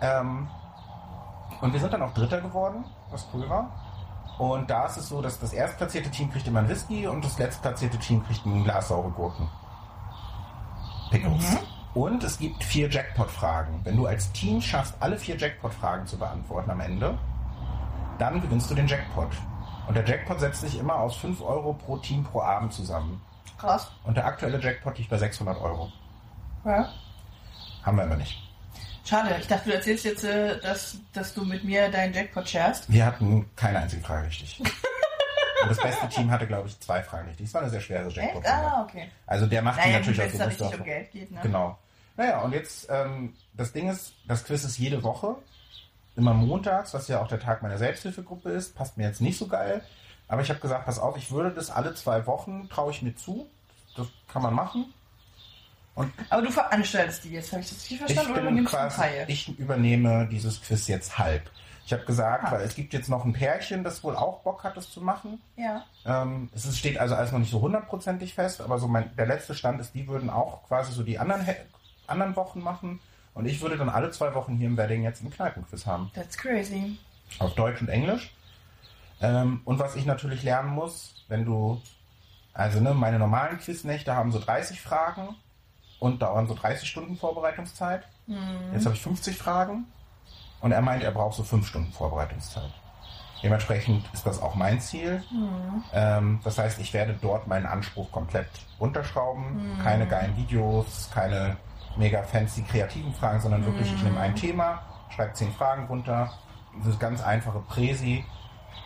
[0.00, 0.48] Ähm,
[1.62, 3.70] und wir sind dann auch Dritter geworden, was cool war.
[4.38, 7.38] Und da ist es so, dass das erstplatzierte Team kriegt immer ein Whisky und das
[7.38, 9.48] letztplatzierte Team kriegt ein Glas saure Gurken.
[11.10, 11.56] Pickles.
[11.94, 13.80] Und es gibt vier Jackpot-Fragen.
[13.84, 17.16] Wenn du als Team schaffst, alle vier Jackpot-Fragen zu beantworten am Ende,
[18.18, 19.28] dann gewinnst du den Jackpot.
[19.86, 23.20] Und der Jackpot setzt sich immer aus 5 Euro pro Team pro Abend zusammen.
[23.58, 23.92] Krass.
[24.02, 25.92] Und der aktuelle Jackpot liegt bei 600 Euro.
[26.64, 26.88] Ja.
[27.84, 28.41] Haben wir aber nicht.
[29.04, 32.90] Schade, ich dachte, du erzählst jetzt, äh, dass, dass du mit mir deinen Jackpot sharest.
[32.90, 34.60] Wir hatten keine einzige Frage richtig.
[34.60, 37.46] Und das beste Team hatte, glaube ich, zwei Fragen richtig.
[37.46, 38.44] Das war eine sehr schwere jackpot?
[38.46, 39.08] Ah, okay.
[39.26, 41.40] Also der macht Naja, natürlich gut, auch so es richtig um Geld geht, ne?
[41.42, 41.78] Genau.
[42.16, 45.36] Naja, und jetzt, ähm, das Ding ist, das Quiz ist jede Woche.
[46.16, 48.74] Immer montags, was ja auch der Tag meiner Selbsthilfegruppe ist.
[48.74, 49.82] Passt mir jetzt nicht so geil.
[50.28, 53.14] Aber ich habe gesagt, pass auf, ich würde das alle zwei Wochen, traue ich mir
[53.14, 53.48] zu.
[53.96, 54.92] Das kann man machen.
[56.30, 58.32] Aber du veranstaltest die jetzt, habe ich das richtig Ich, verstanden?
[58.32, 61.50] oder bin quasi, ich übernehme dieses Quiz jetzt halb.
[61.84, 62.52] Ich habe gesagt, Ah.
[62.52, 65.40] weil es gibt jetzt noch ein Pärchen, das wohl auch Bock hat, das zu machen.
[65.56, 65.84] Ja.
[66.06, 69.26] Ähm, es ist, steht also alles noch nicht so hundertprozentig fest, aber so mein, der
[69.26, 71.44] letzte Stand ist, die würden auch quasi so die anderen,
[72.06, 73.00] anderen Wochen machen.
[73.34, 76.10] Und ich würde dann alle zwei Wochen hier im Wedding jetzt einen Kneipenquiz haben.
[76.14, 76.98] That's crazy.
[77.38, 78.32] Auf Deutsch und Englisch.
[79.20, 81.80] Ähm, und was ich natürlich lernen muss, wenn du,
[82.54, 85.34] also ne, meine normalen Quiznächte haben so 30 Fragen
[86.02, 88.02] und dauern so 30 Stunden Vorbereitungszeit.
[88.74, 89.86] Jetzt habe ich 50 Fragen
[90.60, 92.72] und er meint, er braucht so 5 Stunden Vorbereitungszeit.
[93.40, 95.22] Dementsprechend ist das auch mein Ziel.
[95.92, 98.48] Ähm, das heißt, ich werde dort meinen Anspruch komplett
[98.80, 99.78] runterschrauben.
[99.84, 101.56] Keine geilen Videos, keine
[101.96, 104.82] mega fancy kreativen Fragen, sondern wirklich, ich nehme ein Thema,
[105.14, 106.32] schreibe 10 Fragen runter,
[106.78, 108.24] das ist ganz einfache Präsi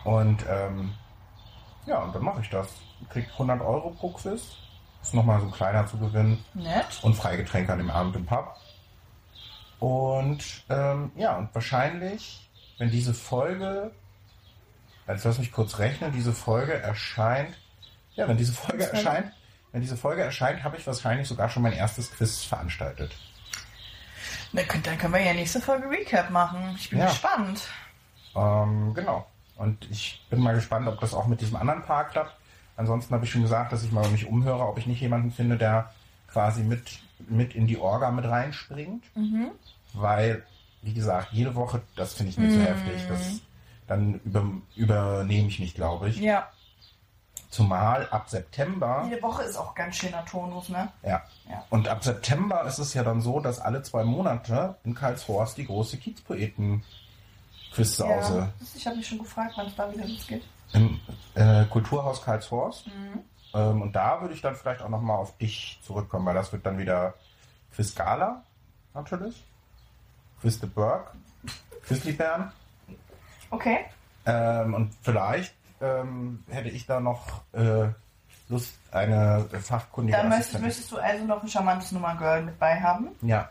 [0.03, 0.93] und ähm,
[1.87, 2.67] ja, und dann mache ich das.
[3.09, 4.57] Kriegt 100 Euro pro Quiz.
[5.01, 6.99] Ist nochmal so ein kleiner zu gewinnen Nett.
[7.01, 8.55] und Freigetränke an dem Abend im Pub.
[9.79, 13.91] Und ähm, ja, und wahrscheinlich, wenn diese Folge,
[15.05, 17.55] also lass mich kurz rechnen, diese Folge erscheint,
[18.15, 18.97] ja, wenn diese Folge Folge?
[18.97, 19.31] erscheint,
[19.71, 23.11] wenn diese Folge erscheint, habe ich wahrscheinlich sogar schon mein erstes Quiz veranstaltet.
[24.51, 26.73] Na, dann können wir ja nächste Folge Recap machen.
[26.77, 27.05] Ich bin Ja.
[27.07, 27.61] gespannt.
[28.35, 29.27] Ähm, genau.
[29.57, 32.35] Und ich bin mal gespannt, ob das auch mit diesem anderen Paar klappt.
[32.77, 35.57] Ansonsten habe ich schon gesagt, dass ich mal mich umhöre, ob ich nicht jemanden finde,
[35.57, 35.91] der
[36.27, 39.03] quasi mit, mit in die Orga mit reinspringt.
[39.93, 40.43] Weil,
[40.83, 43.01] wie gesagt, jede Woche, das finde ich mir zu heftig.
[43.09, 43.41] Das,
[43.87, 46.19] dann über, übernehme ich mich, glaube ich.
[46.19, 46.49] Ja.
[47.49, 49.07] Zumal ab September.
[49.09, 50.89] Jede Woche ist auch ganz schöner Tonus, ne?
[51.01, 51.23] Ja.
[51.49, 51.63] Ja.
[51.69, 55.65] Und ab September ist es ja dann so, dass alle zwei Monate in Karlshorst die
[55.65, 56.83] große Kiezpoeten
[57.77, 58.53] Quizsause Ja.
[58.75, 60.43] Ich habe mich schon gefragt, wann es da wieder losgeht.
[60.73, 60.99] im
[61.35, 62.87] äh, Kulturhaus Karlshorst.
[63.53, 66.65] Ähm, und da würde ich dann vielleicht auch nochmal auf dich zurückkommen, weil das wird
[66.65, 67.13] dann wieder
[67.73, 68.43] Quiz Gala,
[68.93, 69.43] natürlich.
[70.41, 71.13] Quiz de Burg,
[71.85, 72.51] Quizli Bern.
[73.49, 73.85] Okay.
[74.25, 77.87] Ähm, und vielleicht ähm, hätte ich da noch äh,
[78.49, 83.09] Lust, eine fachkundige Dann möchtest, möchtest du also noch ein charmantes Nummer-Girl mit bei haben.
[83.21, 83.49] Ja,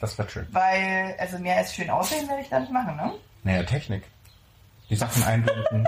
[0.00, 0.46] das wird schön.
[0.50, 3.12] Weil, also mehr als schön aussehen werde ich da nicht machen, ne?
[3.44, 4.04] Naja, Technik.
[4.90, 5.86] Die Sachen einblenden.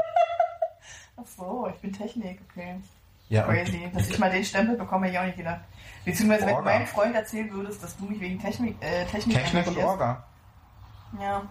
[1.16, 2.80] Ach so, ich bin Technik, okay.
[3.28, 3.90] ja, Crazy.
[3.92, 5.60] Dass ich mal den Stempel bekomme, hätte ich auch nicht gedacht.
[6.04, 6.70] Beziehungsweise, wenn du Orga.
[6.70, 9.78] meinem Freund erzählen würdest, dass du mich wegen Technik, äh, Technik, Technik und.
[9.78, 10.24] Orga.
[11.20, 11.42] Ja.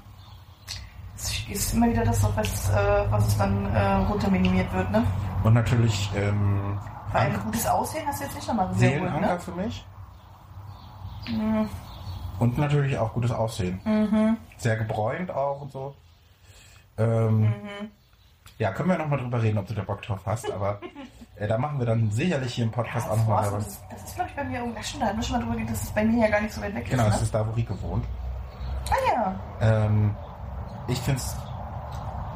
[1.16, 3.80] Es ist immer wieder das, was, äh, was es dann äh,
[4.10, 5.04] runterminimiert wird, ne?
[5.44, 6.80] Und natürlich ähm,
[7.12, 9.40] Vor allem Anker- gutes Aussehen hast du jetzt nicht nochmal sehr gut, Seelenanker ne?
[9.40, 9.86] für mich.
[11.28, 11.70] Mhm.
[12.40, 13.80] Und natürlich auch gutes Aussehen.
[13.84, 14.38] Mhm.
[14.58, 15.94] Sehr gebräunt auch und so.
[16.98, 17.92] Ähm, Mhm.
[18.58, 20.80] Ja, können wir nochmal drüber reden, ob du da Bock drauf hast, aber
[21.38, 24.16] äh, da machen wir dann sicherlich hier im Podcast auch nochmal das, ist, das ist,
[24.16, 24.88] glaube ich, bei mir irgendwas.
[24.90, 26.54] Stimmt, da hatten wir schon mal drüber geredet, dass es bei mir ja gar nicht
[26.54, 27.10] so weit weg Genau, ist.
[27.12, 27.24] das Ne?
[27.26, 28.06] ist da, wo Rike wohnt.
[28.92, 29.36] Ah ja.
[29.86, 30.14] Ähm,
[30.88, 31.38] ich finde es,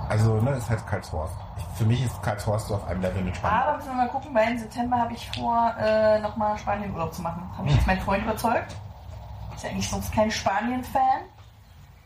[0.08, 1.34] also, ne, ist halt Karlshorst.
[1.58, 3.60] Ich, für mich ist Karlshorst so auf einem Level mit Spanien.
[3.62, 7.22] Aber müssen wir mal gucken, weil im September habe ich vor, äh, nochmal Spanien-Urlaub zu
[7.22, 7.50] machen.
[7.58, 8.76] Habe ich jetzt meinen Freund überzeugt.
[9.56, 11.22] Ist ja eigentlich sonst kein Spanien-Fan.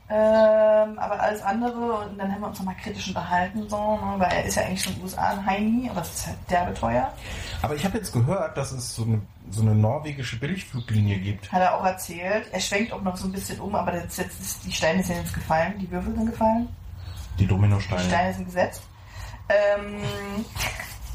[0.10, 4.32] Ähm, aber alles andere, und dann haben wir uns nochmal kritisch unterhalten, so, ne, weil
[4.32, 7.14] er ist ja eigentlich schon USA ein Heini, aber es ist halt derbe teuer.
[7.62, 11.52] Aber ich habe jetzt gehört, dass es so eine, so eine norwegische Billigfluglinie gibt.
[11.52, 12.48] Hat er auch erzählt.
[12.54, 15.18] Er schwenkt auch noch so ein bisschen um, aber jetzt, jetzt ist, die Steine sind
[15.18, 16.70] jetzt gefallen, die Würfel sind gefallen,
[17.34, 18.02] Die die Dominosteine.
[18.04, 18.84] Steine sind gesetzt.
[19.50, 20.02] Ähm,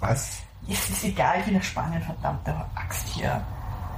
[0.01, 0.43] Was?
[0.69, 3.43] es ist egal, ich bin nach Spanien, verdammte Axt hier.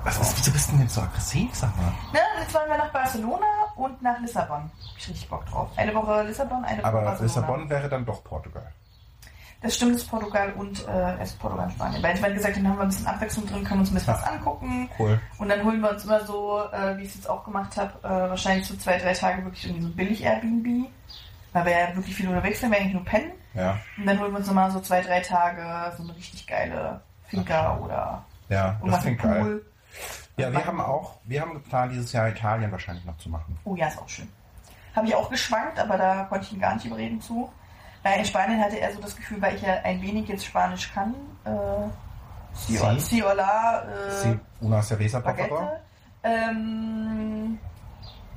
[0.05, 1.93] Was ist, wieso bist du denn jetzt so aggressiv, sag mal?
[2.13, 3.47] Na, jetzt wollen wir nach Barcelona
[3.77, 4.59] und nach Lissabon.
[4.65, 5.71] Hab ich richtig Bock drauf.
[5.77, 7.23] Eine Woche Lissabon, eine Woche Aber Barcelona.
[7.23, 8.71] Lissabon wäre dann doch Portugal.
[9.63, 12.03] Das stimmt, ist Portugal und äh, es ist Portugal und Spanien.
[12.03, 14.13] Weil ich meine gesagt, dann haben wir ein bisschen Abwechslung drin, können uns ein bisschen
[14.13, 14.91] was angucken.
[14.99, 15.19] Cool.
[15.39, 17.93] Und dann holen wir uns immer so, äh, wie ich es jetzt auch gemacht habe,
[18.03, 20.91] äh, wahrscheinlich so zwei, drei Tage wirklich irgendwie so billig Airbnb.
[21.55, 23.33] Weil wir ja wirklich viel unterwegs sind, wir eigentlich nur pennen.
[23.55, 25.63] Ja, Und dann holen wir uns nochmal so zwei, drei Tage
[25.97, 29.61] so eine richtig geile Finca oder ja, das irgendwas klingt mit geil.
[30.37, 33.57] Ja, wir haben auch, wir haben geplant, dieses Jahr Italien wahrscheinlich noch zu machen.
[33.65, 34.29] Oh ja, ist auch schön.
[34.97, 37.51] Habe ich auch geschwankt, aber da konnte ich ihn gar nicht überreden zu.
[38.03, 40.93] Weil in Spanien hatte er so das Gefühl, weil ich ja ein wenig jetzt Spanisch
[40.93, 41.15] kann.
[41.45, 41.51] Äh,
[42.53, 43.01] si, Si.
[43.01, 45.81] si hola, äh, Sí, una cerveza, por favor.
[46.23, 47.59] Ähm,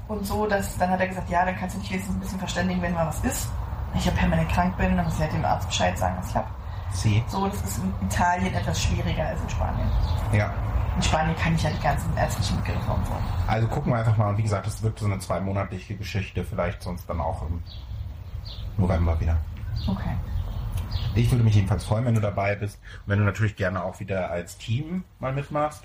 [0.07, 2.39] und so, dass, dann hat er gesagt, ja, dann kannst du dich wenigstens ein bisschen
[2.39, 3.49] verständigen, wenn mal was ist.
[3.91, 6.29] Wenn ich ja permanent krank bin, dann muss ich halt dem Arzt Bescheid sagen, was
[6.29, 6.47] ich habe.
[6.93, 7.23] Sí.
[7.27, 9.89] So, das ist in Italien etwas schwieriger als in Spanien.
[10.31, 10.53] Ja.
[10.97, 13.13] In Spanien kann ich ja die ganzen ärztlichen Begriffe und so.
[13.45, 14.29] Also gucken wir einfach mal.
[14.29, 17.61] Und wie gesagt, es wird so eine zweimonatliche Geschichte, vielleicht sonst dann auch im
[18.77, 19.37] November wieder.
[19.87, 20.15] Okay.
[21.13, 22.79] Ich würde mich jedenfalls freuen, wenn du dabei bist.
[23.05, 25.83] Und wenn du natürlich gerne auch wieder als Team mal mitmachst.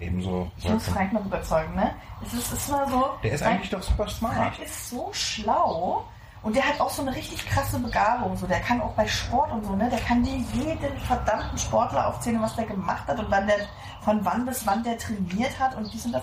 [0.00, 0.50] Ebenso.
[0.56, 1.94] Ich muss Frank noch überzeugen, ne?
[2.20, 3.10] Es ist, ist mal so.
[3.22, 4.34] Der ist Frank, eigentlich doch super smart.
[4.34, 6.04] Frank ist so schlau
[6.42, 8.36] und der hat auch so eine richtig krasse Begabung.
[8.36, 9.90] So, der kann auch bei Sport und so, ne?
[9.90, 13.56] Der kann dir jeden verdammten Sportler aufzählen, was der gemacht hat und wann der
[14.02, 16.22] von wann bis wann der trainiert hat und dies und das.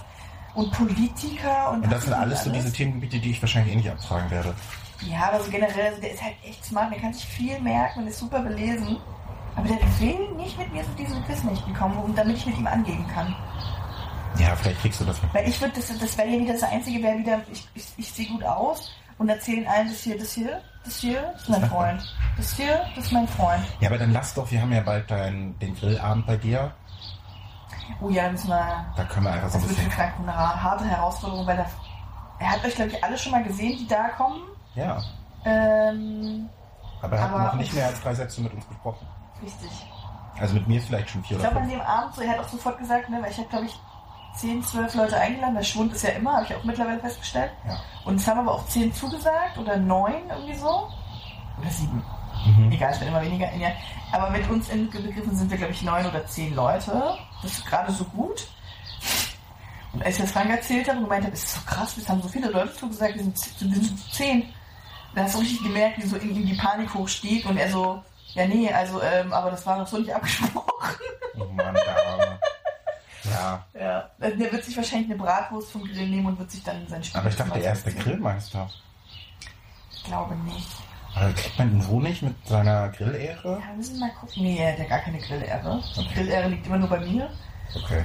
[0.56, 1.84] Und Politiker und.
[1.84, 4.56] Und das sind nicht alles so diese Themengebiete, die ich wahrscheinlich eh nicht abfragen werde.
[5.02, 8.00] Ja, aber so generell, also der ist halt echt smart, der kann sich viel merken
[8.00, 8.98] und ist super belesen.
[9.56, 12.66] Aber der will nicht mit mir zu diesen Quizmächten kommen, um, damit ich mit ihm
[12.66, 13.36] angeben kann.
[14.40, 15.20] Ja, vielleicht kriegst du das.
[15.34, 18.12] Weil ich würde, das, das wäre ja wieder das Einzige, wäre wieder, ich, ich, ich
[18.12, 21.70] sehe gut aus und erzählen allen, das hier, das hier, das hier, das ist mein
[21.70, 22.16] Freund.
[22.38, 23.64] Das hier, das ist mein Freund.
[23.80, 26.72] Ja, aber dann lass doch, wir haben ja bald dein, den Grillabend bei dir.
[28.02, 29.92] Oh ja, müssen wir, Da können wir einfach so ein das wird bisschen.
[29.92, 31.66] Frank eine harte Herausforderung, weil er,
[32.40, 34.42] er hat euch, glaube ich, alle schon mal gesehen, die da kommen.
[34.76, 35.02] Ja.
[35.46, 36.50] Ähm,
[37.02, 39.08] Aber er hat Aber- noch nicht mehr als drei Sätze mit uns gesprochen.
[39.42, 39.70] richtig.
[40.40, 42.40] Also mit mir vielleicht schon vier Ich oder glaube, an dem Abend, so, er hat
[42.40, 43.80] auch sofort gesagt, ne, weil ich habe, glaube ich,
[44.38, 47.52] 10, 12 Leute eingeladen, weil Schwund ist ja immer, habe ich auch mittlerweile festgestellt.
[47.68, 47.80] Ja.
[48.06, 50.88] Und es haben aber auch 10 zugesagt oder 9 irgendwie so.
[51.60, 52.04] Oder 7.
[52.46, 52.72] Mhm.
[52.72, 53.50] Egal, es wird immer weniger.
[54.12, 57.18] Aber mit uns inbegriffen sind wir, glaube ich, 9 oder 10 Leute.
[57.42, 58.48] Das ist gerade so gut.
[59.94, 62.08] Und als ich das Frank erzählt habe und gemeint habe, es ist so krass, es
[62.08, 64.54] haben so viele Leute zugesagt, wir sind, z- wir sind 10.
[65.16, 68.04] Da hast du richtig gemerkt, wie so in ihm die Panik hochstieg und er so,
[68.34, 70.64] ja nee, also, ähm, aber das war doch so nicht abgesprochen.
[71.40, 72.37] Oh Mann, der Arme.
[73.40, 74.10] Ja, Ja.
[74.20, 77.04] Also Der wird sich wahrscheinlich eine Bratwurst vom Grill nehmen und wird sich dann sein
[77.04, 77.20] Spiel.
[77.20, 78.70] aber ich dachte, er ist der Grillmeister.
[79.92, 80.68] Ich glaube nicht.
[81.16, 83.60] Aber kriegt man ihn so nicht mit seiner Grillehre?
[83.60, 84.44] Ja, wir müssen mal gucken.
[84.44, 85.82] Nee, der hat gar keine Grillehre.
[85.96, 86.10] Die Okay.
[86.14, 87.30] Grillehre liegt immer nur bei mir.
[87.76, 88.04] Okay.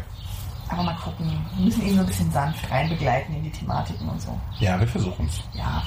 [0.68, 1.44] Aber mal gucken.
[1.56, 4.38] Wir müssen ihn so ein bisschen sanft reinbegleiten in die Thematiken und so.
[4.60, 5.40] Ja, wir versuchen es.
[5.52, 5.82] Ja.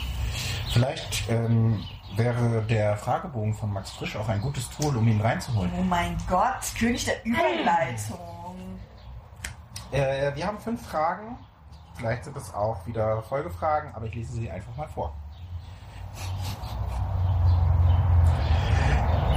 [0.71, 1.83] Vielleicht ähm,
[2.15, 5.71] wäre der Fragebogen von Max Frisch auch ein gutes Tool, um ihn reinzuholen.
[5.79, 8.19] Oh mein Gott, König der Überleitung.
[9.91, 11.37] Äh, wir haben fünf Fragen.
[11.95, 15.13] Vielleicht sind es auch wieder Folgefragen, aber ich lese sie einfach mal vor.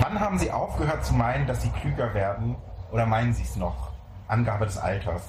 [0.00, 2.56] Wann haben Sie aufgehört zu meinen, dass Sie klüger werden?
[2.90, 3.92] Oder meinen Sie es noch?
[4.26, 5.22] Angabe des Alters.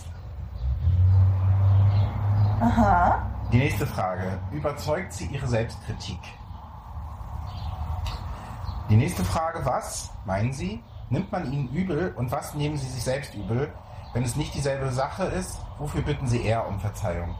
[2.62, 3.26] Aha.
[3.52, 4.40] Die nächste Frage.
[4.52, 6.20] Überzeugt Sie Ihre Selbstkritik?
[8.90, 9.66] Die nächste Frage.
[9.66, 13.72] Was, meinen Sie, nimmt man Ihnen übel und was nehmen Sie sich selbst übel?
[14.14, 17.36] Wenn es nicht dieselbe Sache ist, wofür bitten Sie eher um Verzeihung?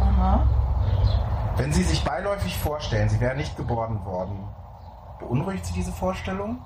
[0.00, 0.46] Aha.
[1.56, 4.48] Wenn Sie sich beiläufig vorstellen, Sie wären nicht geboren worden,
[5.18, 6.58] beunruhigt Sie diese Vorstellung?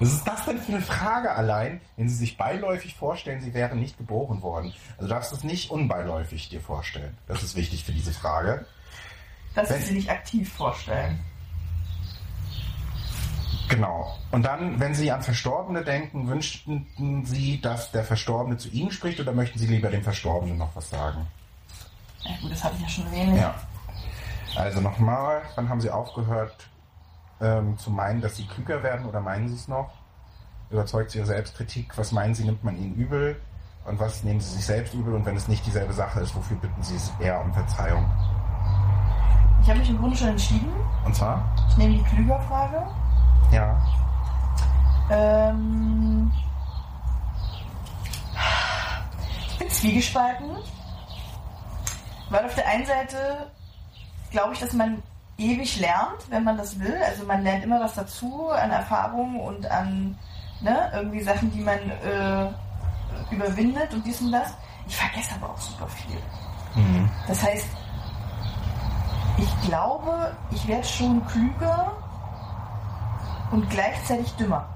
[0.00, 3.78] Was ist das denn für eine Frage allein, wenn Sie sich beiläufig vorstellen, Sie wären
[3.78, 4.72] nicht geboren worden?
[4.96, 7.16] Also du darfst es nicht unbeiläufig dir vorstellen.
[7.28, 8.66] Das ist wichtig für diese Frage.
[9.54, 11.20] Das Wenn- sie nicht aktiv vorstellen.
[13.68, 14.16] Genau.
[14.30, 16.86] Und dann, wenn Sie an Verstorbene denken, wünschten
[17.24, 20.90] Sie, dass der Verstorbene zu Ihnen spricht oder möchten Sie lieber dem Verstorbenen noch was
[20.90, 21.26] sagen?
[22.24, 23.36] Ja gut, das hatte ich ja schon erwähnt.
[23.36, 23.54] Ja.
[24.56, 26.68] Also nochmal, wann haben Sie aufgehört
[27.40, 29.90] ähm, zu meinen, dass Sie klüger werden oder meinen Sie es noch?
[30.70, 31.96] Überzeugt Sie Ihre Selbstkritik?
[31.96, 33.40] Was meinen Sie, nimmt man Ihnen übel?
[33.84, 35.14] Und was nehmen Sie sich selbst übel?
[35.14, 38.04] Und wenn es nicht dieselbe Sache ist, wofür bitten Sie es eher um Verzeihung?
[39.62, 40.72] Ich habe mich im Grunde schon entschieden.
[41.04, 41.44] Und zwar?
[41.68, 42.86] Ich nehme die Klüger-Frage.
[43.52, 43.76] Ja.
[45.10, 46.32] Ähm,
[49.50, 50.56] ich bin zwiegespalten,
[52.30, 53.50] weil auf der einen Seite
[54.30, 55.02] glaube ich, dass man
[55.36, 56.96] ewig lernt, wenn man das will.
[57.06, 60.16] Also man lernt immer was dazu an Erfahrungen und an
[60.60, 62.48] ne, irgendwie Sachen, die man äh,
[63.30, 64.54] überwindet und dies und das.
[64.86, 66.16] Ich vergesse aber auch super viel.
[66.74, 67.10] Mhm.
[67.28, 67.68] Das heißt,
[69.36, 71.92] ich glaube, ich werde schon klüger
[73.52, 74.68] und gleichzeitig dümmer.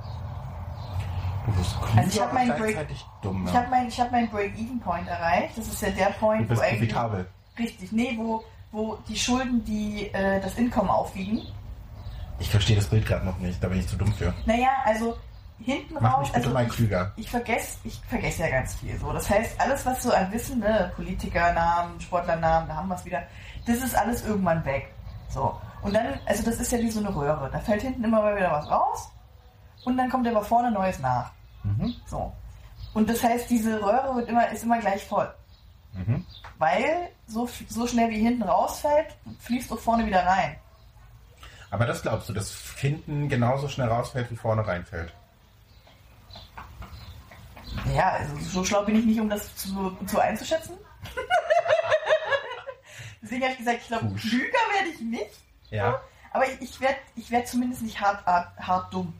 [1.46, 2.86] Du bist klüger Also ich hab und meinen Break-
[3.22, 3.46] dumm.
[3.48, 5.56] Ich habe meinen ich hab meinen Break-Even-Point erreicht.
[5.58, 7.26] Das ist ja der Point, wo eigentlich profitabel.
[7.58, 11.42] richtig, nee, wo, wo die Schulden, die äh, das Income aufwiegen.
[12.38, 14.34] Ich verstehe das Bild gerade noch nicht, da bin ich zu dumm für.
[14.44, 15.16] Naja, also
[15.58, 17.12] hinten Mach raus, also ich, klüger.
[17.16, 18.98] ich vergesse ich vergesse ja ganz viel.
[18.98, 23.04] So, das heißt, alles was so an Wissen, ne, Politikernamen, Sportlernamen, da haben wir es
[23.06, 23.22] wieder.
[23.66, 24.92] Das ist alles irgendwann weg.
[25.30, 27.48] So und dann, also das ist ja wie so eine Röhre.
[27.52, 29.10] Da fällt hinten immer mal wieder was raus
[29.84, 31.30] und dann kommt aber vorne Neues nach.
[31.62, 31.94] Mhm.
[32.06, 32.32] So
[32.96, 35.30] und das heißt, diese Röhre wird immer ist immer gleich voll.
[35.92, 36.24] Mhm.
[36.56, 40.56] Weil so, so schnell wie hinten rausfällt, fließt doch vorne wieder rein.
[41.70, 45.12] Aber das glaubst du, dass hinten genauso schnell rausfällt, wie vorne reinfällt?
[47.94, 50.78] Ja, also so schlau bin ich nicht, um das zu, zu einzuschätzen.
[53.20, 55.44] Deswegen habe ich gesagt, ich glaube, klüger werde ich nicht.
[55.70, 56.00] Ja.
[56.32, 59.14] Aber ich, ich werde ich werd zumindest nicht hart, hart, hart dumm.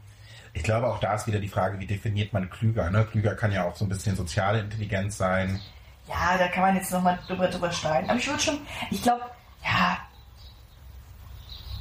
[0.53, 2.91] Ich glaube, auch da ist wieder die Frage, wie definiert man klüger?
[2.91, 3.05] Ne?
[3.05, 5.61] Klüger kann ja auch so ein bisschen soziale Intelligenz sein.
[6.09, 8.09] Ja, da kann man jetzt nochmal drüber, drüber streiten.
[8.09, 8.59] Aber ich würde schon,
[8.91, 9.23] ich glaube,
[9.63, 9.99] ja,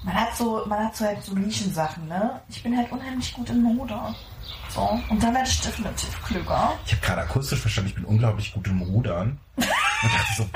[0.03, 2.41] man hat so, man hat so halt so Nischensachen, ne?
[2.49, 3.99] Ich bin halt unheimlich gut in Mode.
[4.69, 6.73] So, und da werde ich definitiv klüger.
[6.85, 9.39] Ich habe gerade akustisch verstanden, ich bin unglaublich gut im Rudern.
[9.55, 9.65] Und
[10.13, 10.49] dachte so,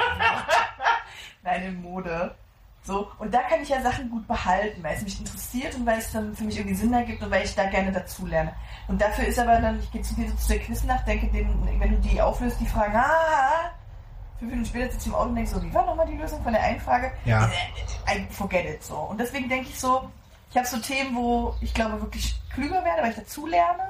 [1.43, 2.36] Nein, in Mode.
[2.84, 5.99] So, und da kann ich ja Sachen gut behalten, weil es mich interessiert und weil
[5.99, 8.53] es dann für mich irgendwie Sinn ergibt und weil ich da gerne dazulerne.
[8.88, 11.47] Und dafür ist aber dann, ich gehe zu dir so zu der Quiznacht, denke, den,
[11.80, 13.71] wenn du die auflöst, die Fragen, ah,
[14.39, 16.41] fünf Minuten später sitze ich im Auto und denke so, wie war nochmal die Lösung
[16.41, 17.11] von der einen Frage?
[17.25, 17.49] Ja.
[18.09, 18.95] I forget it so.
[18.95, 20.09] Und deswegen denke ich so,
[20.49, 23.84] ich habe so Themen, wo ich glaube wirklich klüger werde, weil ich dazulerne.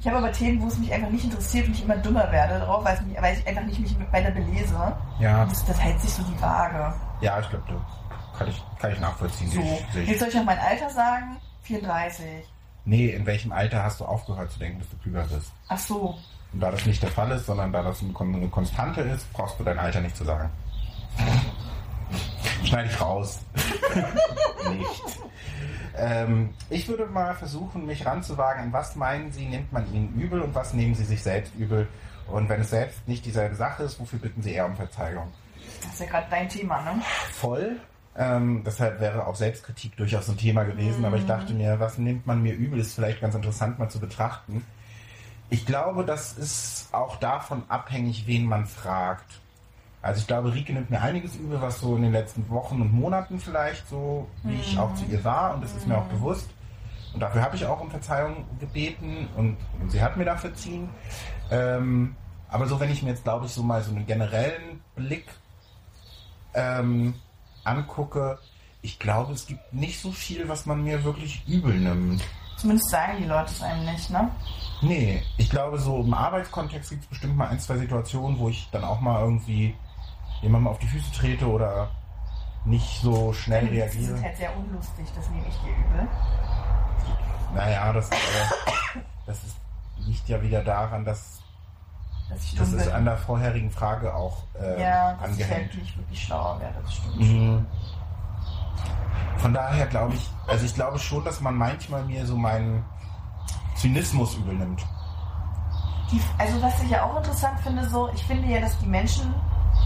[0.00, 2.58] Ich habe aber Themen, wo es mich einfach nicht interessiert und ich immer dümmer werde
[2.60, 4.96] darauf, weil, mich, weil ich einfach nicht mich weiter belese.
[5.18, 6.94] ja, Das, das hält sich so die Waage.
[7.20, 7.64] ja, ich glaube,
[8.40, 9.50] kann ich, kann ich nachvollziehen.
[9.50, 9.60] So,
[10.00, 11.36] ich, jetzt soll ich noch mein Alter sagen?
[11.64, 12.26] 34.
[12.86, 15.52] Nee, in welchem Alter hast du aufgehört zu denken, dass du klüger bist?
[15.68, 16.18] Ach so.
[16.52, 19.64] Und da das nicht der Fall ist, sondern da das eine Konstante ist, brauchst du
[19.64, 20.48] dein Alter nicht zu sagen.
[22.64, 23.40] Schneide ich raus.
[24.70, 25.02] nicht.
[25.98, 30.40] Ähm, ich würde mal versuchen, mich ranzuwagen, an was meinen Sie, nimmt man Ihnen übel
[30.40, 31.86] und was nehmen Sie sich selbst übel?
[32.26, 35.30] Und wenn es selbst nicht dieselbe Sache ist, wofür bitten Sie eher um Verzeihung?
[35.82, 37.02] Das ist ja gerade dein Thema, ne?
[37.32, 37.78] Voll.
[38.16, 42.26] Ähm, deshalb wäre auch Selbstkritik durchaus ein Thema gewesen, aber ich dachte mir, was nimmt
[42.26, 44.64] man mir übel, ist vielleicht ganz interessant mal zu betrachten.
[45.48, 49.40] Ich glaube, das ist auch davon abhängig, wen man fragt.
[50.02, 52.92] Also ich glaube, Rike nimmt mir einiges übel, was so in den letzten Wochen und
[52.92, 56.50] Monaten vielleicht so, wie ich auch zu ihr war, und das ist mir auch bewusst.
[57.12, 60.88] Und dafür habe ich auch um Verzeihung gebeten und, und sie hat mir dafür ziehen.
[61.50, 62.16] Ähm,
[62.48, 65.26] aber so, wenn ich mir jetzt, glaube ich, so mal so einen generellen Blick
[66.54, 67.14] ähm,
[67.70, 68.38] angucke,
[68.82, 72.22] ich glaube, es gibt nicht so viel, was man mir wirklich übel nimmt.
[72.56, 74.30] Zumindest sagen die Leute es einem nicht, ne?
[74.82, 78.68] Nee, ich glaube, so im Arbeitskontext gibt es bestimmt mal ein, zwei Situationen, wo ich
[78.72, 79.74] dann auch mal irgendwie
[80.42, 81.90] jemandem auf die Füße trete oder
[82.64, 84.22] nicht so schnell Die Witze sind reagiere.
[84.22, 86.08] halt sehr unlustig, das nehme ich dir übel.
[87.54, 88.14] Naja, das, äh,
[89.26, 89.56] das ist,
[90.06, 91.39] liegt ja wieder daran, dass
[92.30, 92.94] Dass ich das ist bin.
[92.94, 95.70] an der vorherigen Frage auch äh, ja, dass ich angehängt.
[95.72, 97.16] halt nicht wirklich schlauer werde, das stimmt.
[97.18, 97.66] Mhm.
[99.38, 102.84] Von daher glaube ich, also ich glaube schon, dass man manchmal mir so meinen
[103.74, 104.84] Zynismus übel nimmt.
[106.12, 109.32] Die, also was ich ja auch interessant finde, so, ich finde ja, dass die Menschen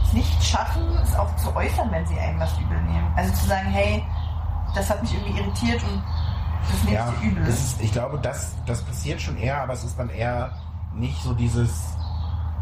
[0.07, 3.12] es nicht schaffen, es auch zu äußern, wenn sie einem was übel nehmen.
[3.16, 4.03] Also zu sagen, hey,
[4.74, 6.03] das hat mich irgendwie irritiert und
[6.70, 7.47] das nehme Ja, ich übel.
[7.47, 10.51] ist, ich glaube, das, das passiert schon eher, aber es ist dann eher
[10.95, 11.70] nicht so dieses,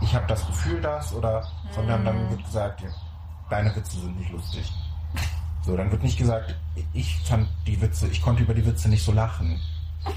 [0.03, 2.89] ich habe das Gefühl, das, oder, sondern dann wird gesagt, ja,
[3.51, 4.73] deine Witze sind nicht lustig.
[5.65, 6.55] So, dann wird nicht gesagt,
[6.93, 9.61] ich fand die Witze, ich konnte über die Witze nicht so lachen,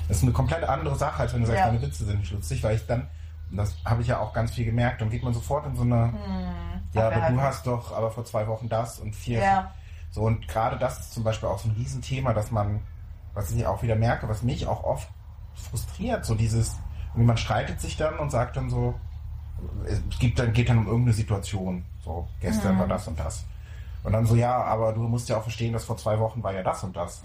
[0.08, 1.68] Das ist eine komplett andere Sache, als wenn du sagst, Ja.
[1.68, 3.08] meine Witze sind nicht lustig, weil ich dann,
[3.52, 5.84] und das habe ich ja auch ganz viel gemerkt, dann geht man sofort in so
[5.84, 6.12] eine,
[6.94, 9.40] ja, aber du hast doch aber vor zwei Wochen das und vier.
[9.40, 9.72] Ja.
[10.10, 12.82] So, und gerade das ist zum Beispiel auch so ein Riesenthema, dass man,
[13.36, 15.08] was ich auch wieder merke, was mich auch oft
[15.54, 16.76] frustriert, so dieses,
[17.10, 18.96] irgendwie man streitet sich dann und sagt dann so,
[19.86, 21.84] es gibt dann, geht dann um irgendeine Situation.
[22.04, 23.46] So, gestern war das und das.
[24.04, 26.54] Und dann so, ja, aber du musst ja auch verstehen, dass vor zwei Wochen war
[26.54, 27.24] ja das und das.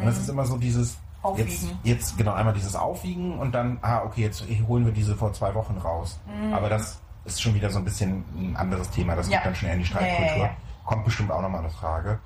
[0.00, 0.96] Und es ist immer so dieses,
[1.36, 1.78] jetzt, Aufwiegen.
[1.84, 5.54] jetzt, genau, einmal dieses Aufwiegen und dann, ah, okay, jetzt holen wir diese vor zwei
[5.54, 6.18] Wochen raus.
[6.52, 9.14] Aber das ist schon wieder so ein bisschen ein anderes Thema.
[9.14, 9.38] Das Ja.
[9.38, 10.36] geht dann schnell in die Streitkultur.
[10.38, 10.50] ja, ja.
[10.84, 12.18] Kommt bestimmt auch nochmal eine Frage.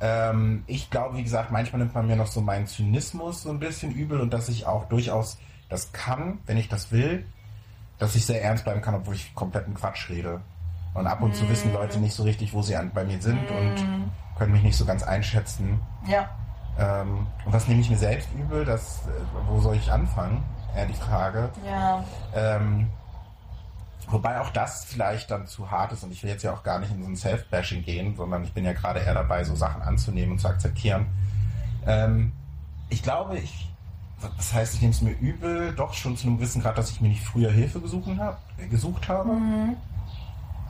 [0.00, 3.60] Ähm, ich glaube, wie gesagt, manchmal nimmt man mir noch so meinen Zynismus so ein
[3.60, 5.38] bisschen übel und dass ich auch durchaus
[5.68, 7.24] das kann, wenn ich das will,
[8.00, 10.40] dass ich sehr ernst bleiben kann, obwohl ich kompletten Quatsch rede.
[10.94, 13.48] Und ab und zu wissen Leute nicht so richtig, wo sie an, bei mir sind
[13.48, 13.74] und
[14.36, 15.80] können mich nicht so ganz einschätzen.
[16.08, 16.28] Ja.
[16.78, 18.64] Ähm, und was nehme ich mir selbst übel?
[18.64, 19.10] Das, äh,
[19.48, 20.42] wo soll ich anfangen?
[20.74, 21.50] Eher die Frage.
[21.64, 22.04] Ja.
[22.34, 22.88] Ähm,
[24.08, 26.78] wobei auch das vielleicht dann zu hart ist und ich will jetzt ja auch gar
[26.78, 29.82] nicht in so ein Self-Bashing gehen, sondern ich bin ja gerade eher dabei, so Sachen
[29.82, 31.06] anzunehmen und zu akzeptieren.
[31.86, 32.32] Ähm,
[32.88, 33.69] ich glaube, ich,
[34.36, 37.00] das heißt, ich nehme es mir übel, doch schon zu einem gewissen Grad, dass ich
[37.00, 39.36] mir nicht früher Hilfe gesucht, hab, äh, gesucht habe.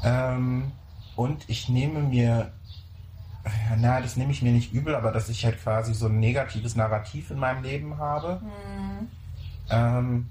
[0.03, 0.73] Ähm,
[1.17, 2.53] und ich nehme mir,
[3.45, 6.21] ja, na, das nehme ich mir nicht übel, aber dass ich halt quasi so ein
[6.21, 8.41] negatives Narrativ in meinem Leben habe.
[9.69, 10.29] Ähm,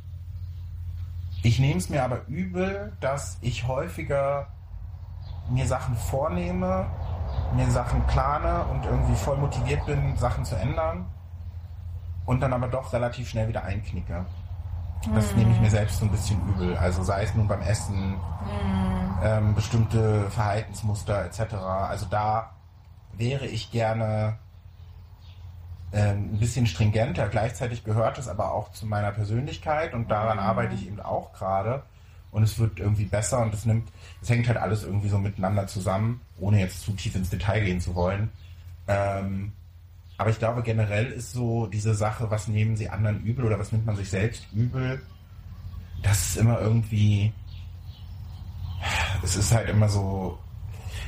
[1.43, 4.47] ich nehme es mir aber übel, dass ich häufiger
[5.49, 6.87] mir Sachen vornehme,
[7.55, 11.05] mir Sachen plane und irgendwie voll motiviert bin, Sachen zu ändern
[12.29, 14.23] und dann aber doch relativ schnell wieder einknicke.
[15.15, 16.77] Das nehme ich mir selbst so ein bisschen übel.
[16.77, 18.17] Also sei es nun beim Essen,
[19.23, 21.55] ähm, bestimmte Verhaltensmuster etc.
[21.55, 22.51] Also da
[23.13, 24.37] wäre ich gerne
[25.91, 27.29] ähm, ein bisschen stringenter.
[27.29, 31.81] Gleichzeitig gehört es aber auch zu meiner Persönlichkeit und daran arbeite ich eben auch gerade.
[32.29, 33.89] Und es wird irgendwie besser und es nimmt,
[34.21, 37.81] es hängt halt alles irgendwie so miteinander zusammen, ohne jetzt zu tief ins Detail gehen
[37.81, 38.29] zu wollen.
[38.87, 39.53] Ähm,
[40.19, 43.71] aber ich glaube generell ist so diese Sache, was nehmen sie anderen übel oder was
[43.71, 45.01] nimmt man sich selbst übel,
[46.03, 47.31] das ist immer irgendwie,
[49.23, 50.37] es ist halt immer so,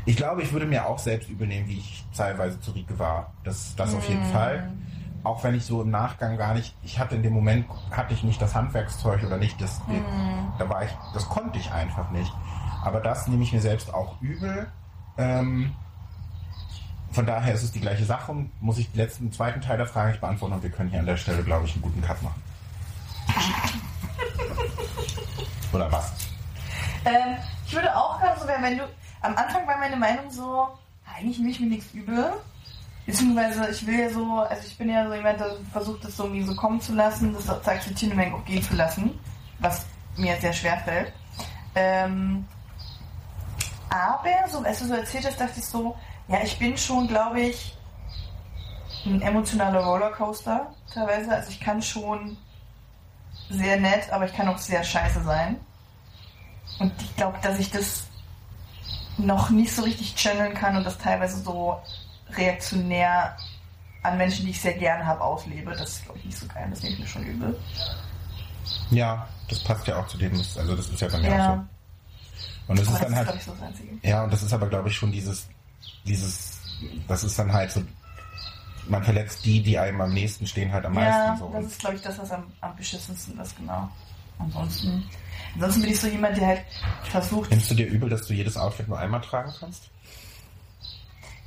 [0.06, 3.34] ich glaube, ich würde mir auch selbst übel nehmen, wie ich teilweise zu Rieke war.
[3.44, 4.72] Das, das auf jeden Fall.
[5.24, 8.24] Auch wenn ich so im Nachgang gar nicht, ich hatte in dem Moment, hatte ich
[8.24, 9.82] nicht das Handwerkszeug oder nicht das,
[10.58, 12.32] da war ich, das konnte ich einfach nicht.
[12.82, 14.72] Aber das nehme ich mir selbst auch übel.
[15.18, 15.74] Ähm,
[17.12, 19.88] von daher ist es die gleiche Sache und muss ich den letzten, zweiten Teil der
[19.88, 22.22] Frage nicht beantworten und wir können hier an der Stelle, glaube ich, einen guten Cut
[22.22, 22.42] machen.
[25.74, 26.12] Oder was?
[27.06, 28.84] Ähm, ich würde auch gerade so werden, wenn du.
[29.22, 30.68] Am Anfang war meine Meinung so,
[31.16, 32.32] eigentlich will ich mir nichts übel.
[33.06, 36.26] Beziehungsweise ich will ja so, also ich bin ja so jemand, der versucht, das so
[36.26, 39.20] irgendwie so kommen zu lassen, das zu akzeptieren und dann auch gehen zu lassen.
[39.60, 39.86] Was
[40.18, 41.14] mir sehr schwer fällt.
[41.76, 42.46] Ähm,
[43.90, 45.96] aber, so als du so erzählt hast, dachte ich so,
[46.28, 47.78] ja, ich bin schon, glaube ich,
[49.06, 51.32] ein emotionaler Rollercoaster teilweise.
[51.32, 52.38] Also ich kann schon
[53.50, 55.60] sehr nett, aber ich kann auch sehr scheiße sein.
[56.80, 58.06] Und ich glaube, dass ich das
[59.18, 61.80] noch nicht so richtig channeln kann und das teilweise so
[62.34, 63.36] reaktionär
[64.04, 65.72] an Menschen, die ich sehr gerne habe, auslebe.
[65.72, 66.68] Das ist, glaube ich, nicht so geil.
[66.70, 67.60] Das nehme ich mir schon übel.
[68.90, 71.48] Ja, das passt ja auch zu dem, also das ist ja bei mir auch Ja,
[71.48, 72.72] so.
[72.72, 74.54] Und das aber ist das dann ist, halt, ich, so das ja, und das ist
[74.54, 75.48] aber, glaube ich, schon dieses,
[76.06, 76.60] dieses,
[77.08, 77.82] das ist dann halt so,
[78.88, 81.52] man verletzt die, die einem am nächsten stehen, halt am Ja, meisten so.
[81.54, 83.90] das ist, glaube ich, das, was am, am beschissensten ist, genau.
[84.40, 85.04] Ansonsten,
[85.54, 86.62] ansonsten bin ich so jemand, der halt
[87.04, 89.90] versucht, Nimmst du dir übel, dass du jedes Outfit nur einmal tragen kannst?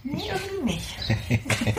[0.05, 0.99] nie irgendwie nicht.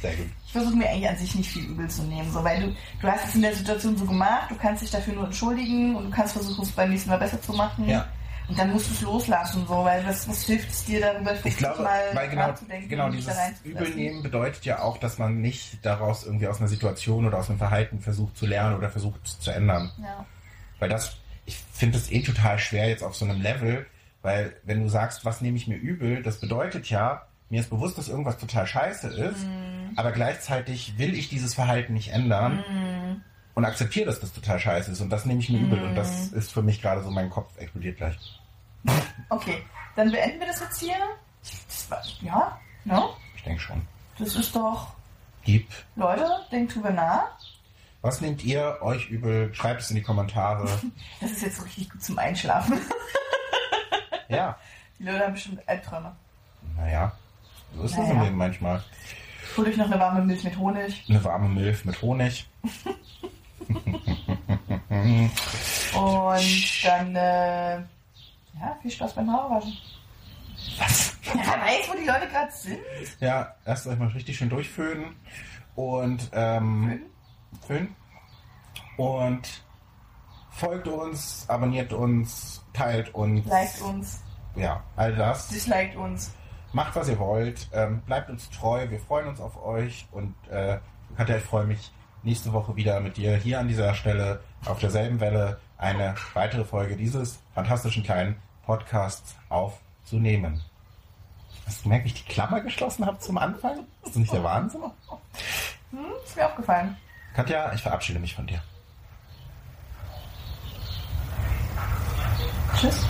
[0.00, 0.26] Sehr gut.
[0.46, 3.08] Ich versuche mir eigentlich an sich nicht viel übel zu nehmen, so, weil du, du
[3.10, 6.10] hast es in der Situation so gemacht, du kannst dich dafür nur entschuldigen und du
[6.10, 7.88] kannst versuchen, es beim nächsten Mal besser zu machen.
[7.88, 8.06] Ja.
[8.48, 11.40] Und dann musst du es loslassen, so, weil was, was hilft es dir darüber, Ich
[11.40, 12.54] 50 glaube, Mal weil genau,
[12.88, 13.34] genau dieses?
[13.64, 17.58] Übelnehmen bedeutet ja auch, dass man nicht daraus irgendwie aus einer Situation oder aus einem
[17.58, 19.90] Verhalten versucht zu lernen oder versucht zu ändern.
[20.02, 20.26] Ja.
[20.80, 21.16] Weil das,
[21.46, 23.86] ich finde das eh total schwer jetzt auf so einem Level,
[24.22, 27.96] weil wenn du sagst, was nehme ich mir übel, das bedeutet ja, mir ist bewusst,
[27.98, 29.92] dass irgendwas total scheiße ist, Mhm.
[29.96, 33.20] aber gleichzeitig will ich dieses Verhalten nicht ändern Mhm.
[33.54, 36.28] Und akzeptiere, dass das total scheiße ist und das nehme ich mir übel und das
[36.28, 38.16] ist für mich gerade so, mein Kopf explodiert gleich.
[39.28, 39.62] Okay,
[39.96, 40.96] dann beenden wir das jetzt hier.
[41.66, 43.08] Das war, ja, ne?
[43.36, 43.82] Ich denke schon.
[44.18, 44.94] Das ist doch,
[45.44, 45.68] Gib.
[45.96, 47.36] Leute, denkt drüber nach.
[48.00, 49.52] Was nehmt ihr euch übel?
[49.54, 50.68] Schreibt es in die Kommentare.
[51.20, 52.80] Das ist jetzt so richtig gut zum Einschlafen.
[54.28, 54.56] ja.
[54.98, 56.14] Die Leute haben bestimmt Albträume.
[56.76, 57.12] Naja,
[57.76, 58.24] so ist das im Naja.
[58.24, 58.84] Leben manchmal.
[59.56, 61.04] Holt euch noch eine warme Milch mit Honig.
[61.08, 62.48] Eine warme Milch mit Honig.
[65.94, 69.76] Und dann, äh, ja, viel Spaß beim Haarewaschen.
[70.78, 71.16] Was?
[71.24, 72.78] Ja, weiß, wo die Leute gerade sind.
[73.20, 75.16] Ja, erst euch mal richtig schön durchföhnen
[75.74, 77.00] und ähm,
[77.66, 77.94] föhnen.
[78.96, 79.48] Und
[80.50, 83.46] folgt uns, abonniert uns, teilt uns.
[83.46, 84.22] Liked uns,
[84.54, 85.48] Ja, all das.
[85.48, 86.32] disliked uns.
[86.72, 87.68] Macht, was ihr wollt.
[87.72, 88.88] Ähm, bleibt uns treu.
[88.88, 90.06] Wir freuen uns auf euch.
[90.12, 90.78] Und äh,
[91.16, 91.90] Katja, ich freue mich
[92.22, 96.96] nächste Woche wieder mit dir hier an dieser Stelle auf derselben Welle eine weitere Folge
[96.96, 100.62] dieses fantastischen kleinen Podcasts aufzunehmen.
[101.66, 103.80] Hast du gemerkt, wie ich die Klammer geschlossen habe zum Anfang?
[104.02, 104.82] Ist das nicht der Wahnsinn?
[105.90, 106.96] Hm, ist mir aufgefallen.
[107.34, 108.62] Katja, ich verabschiede mich von dir.
[112.76, 113.06] Tschüss.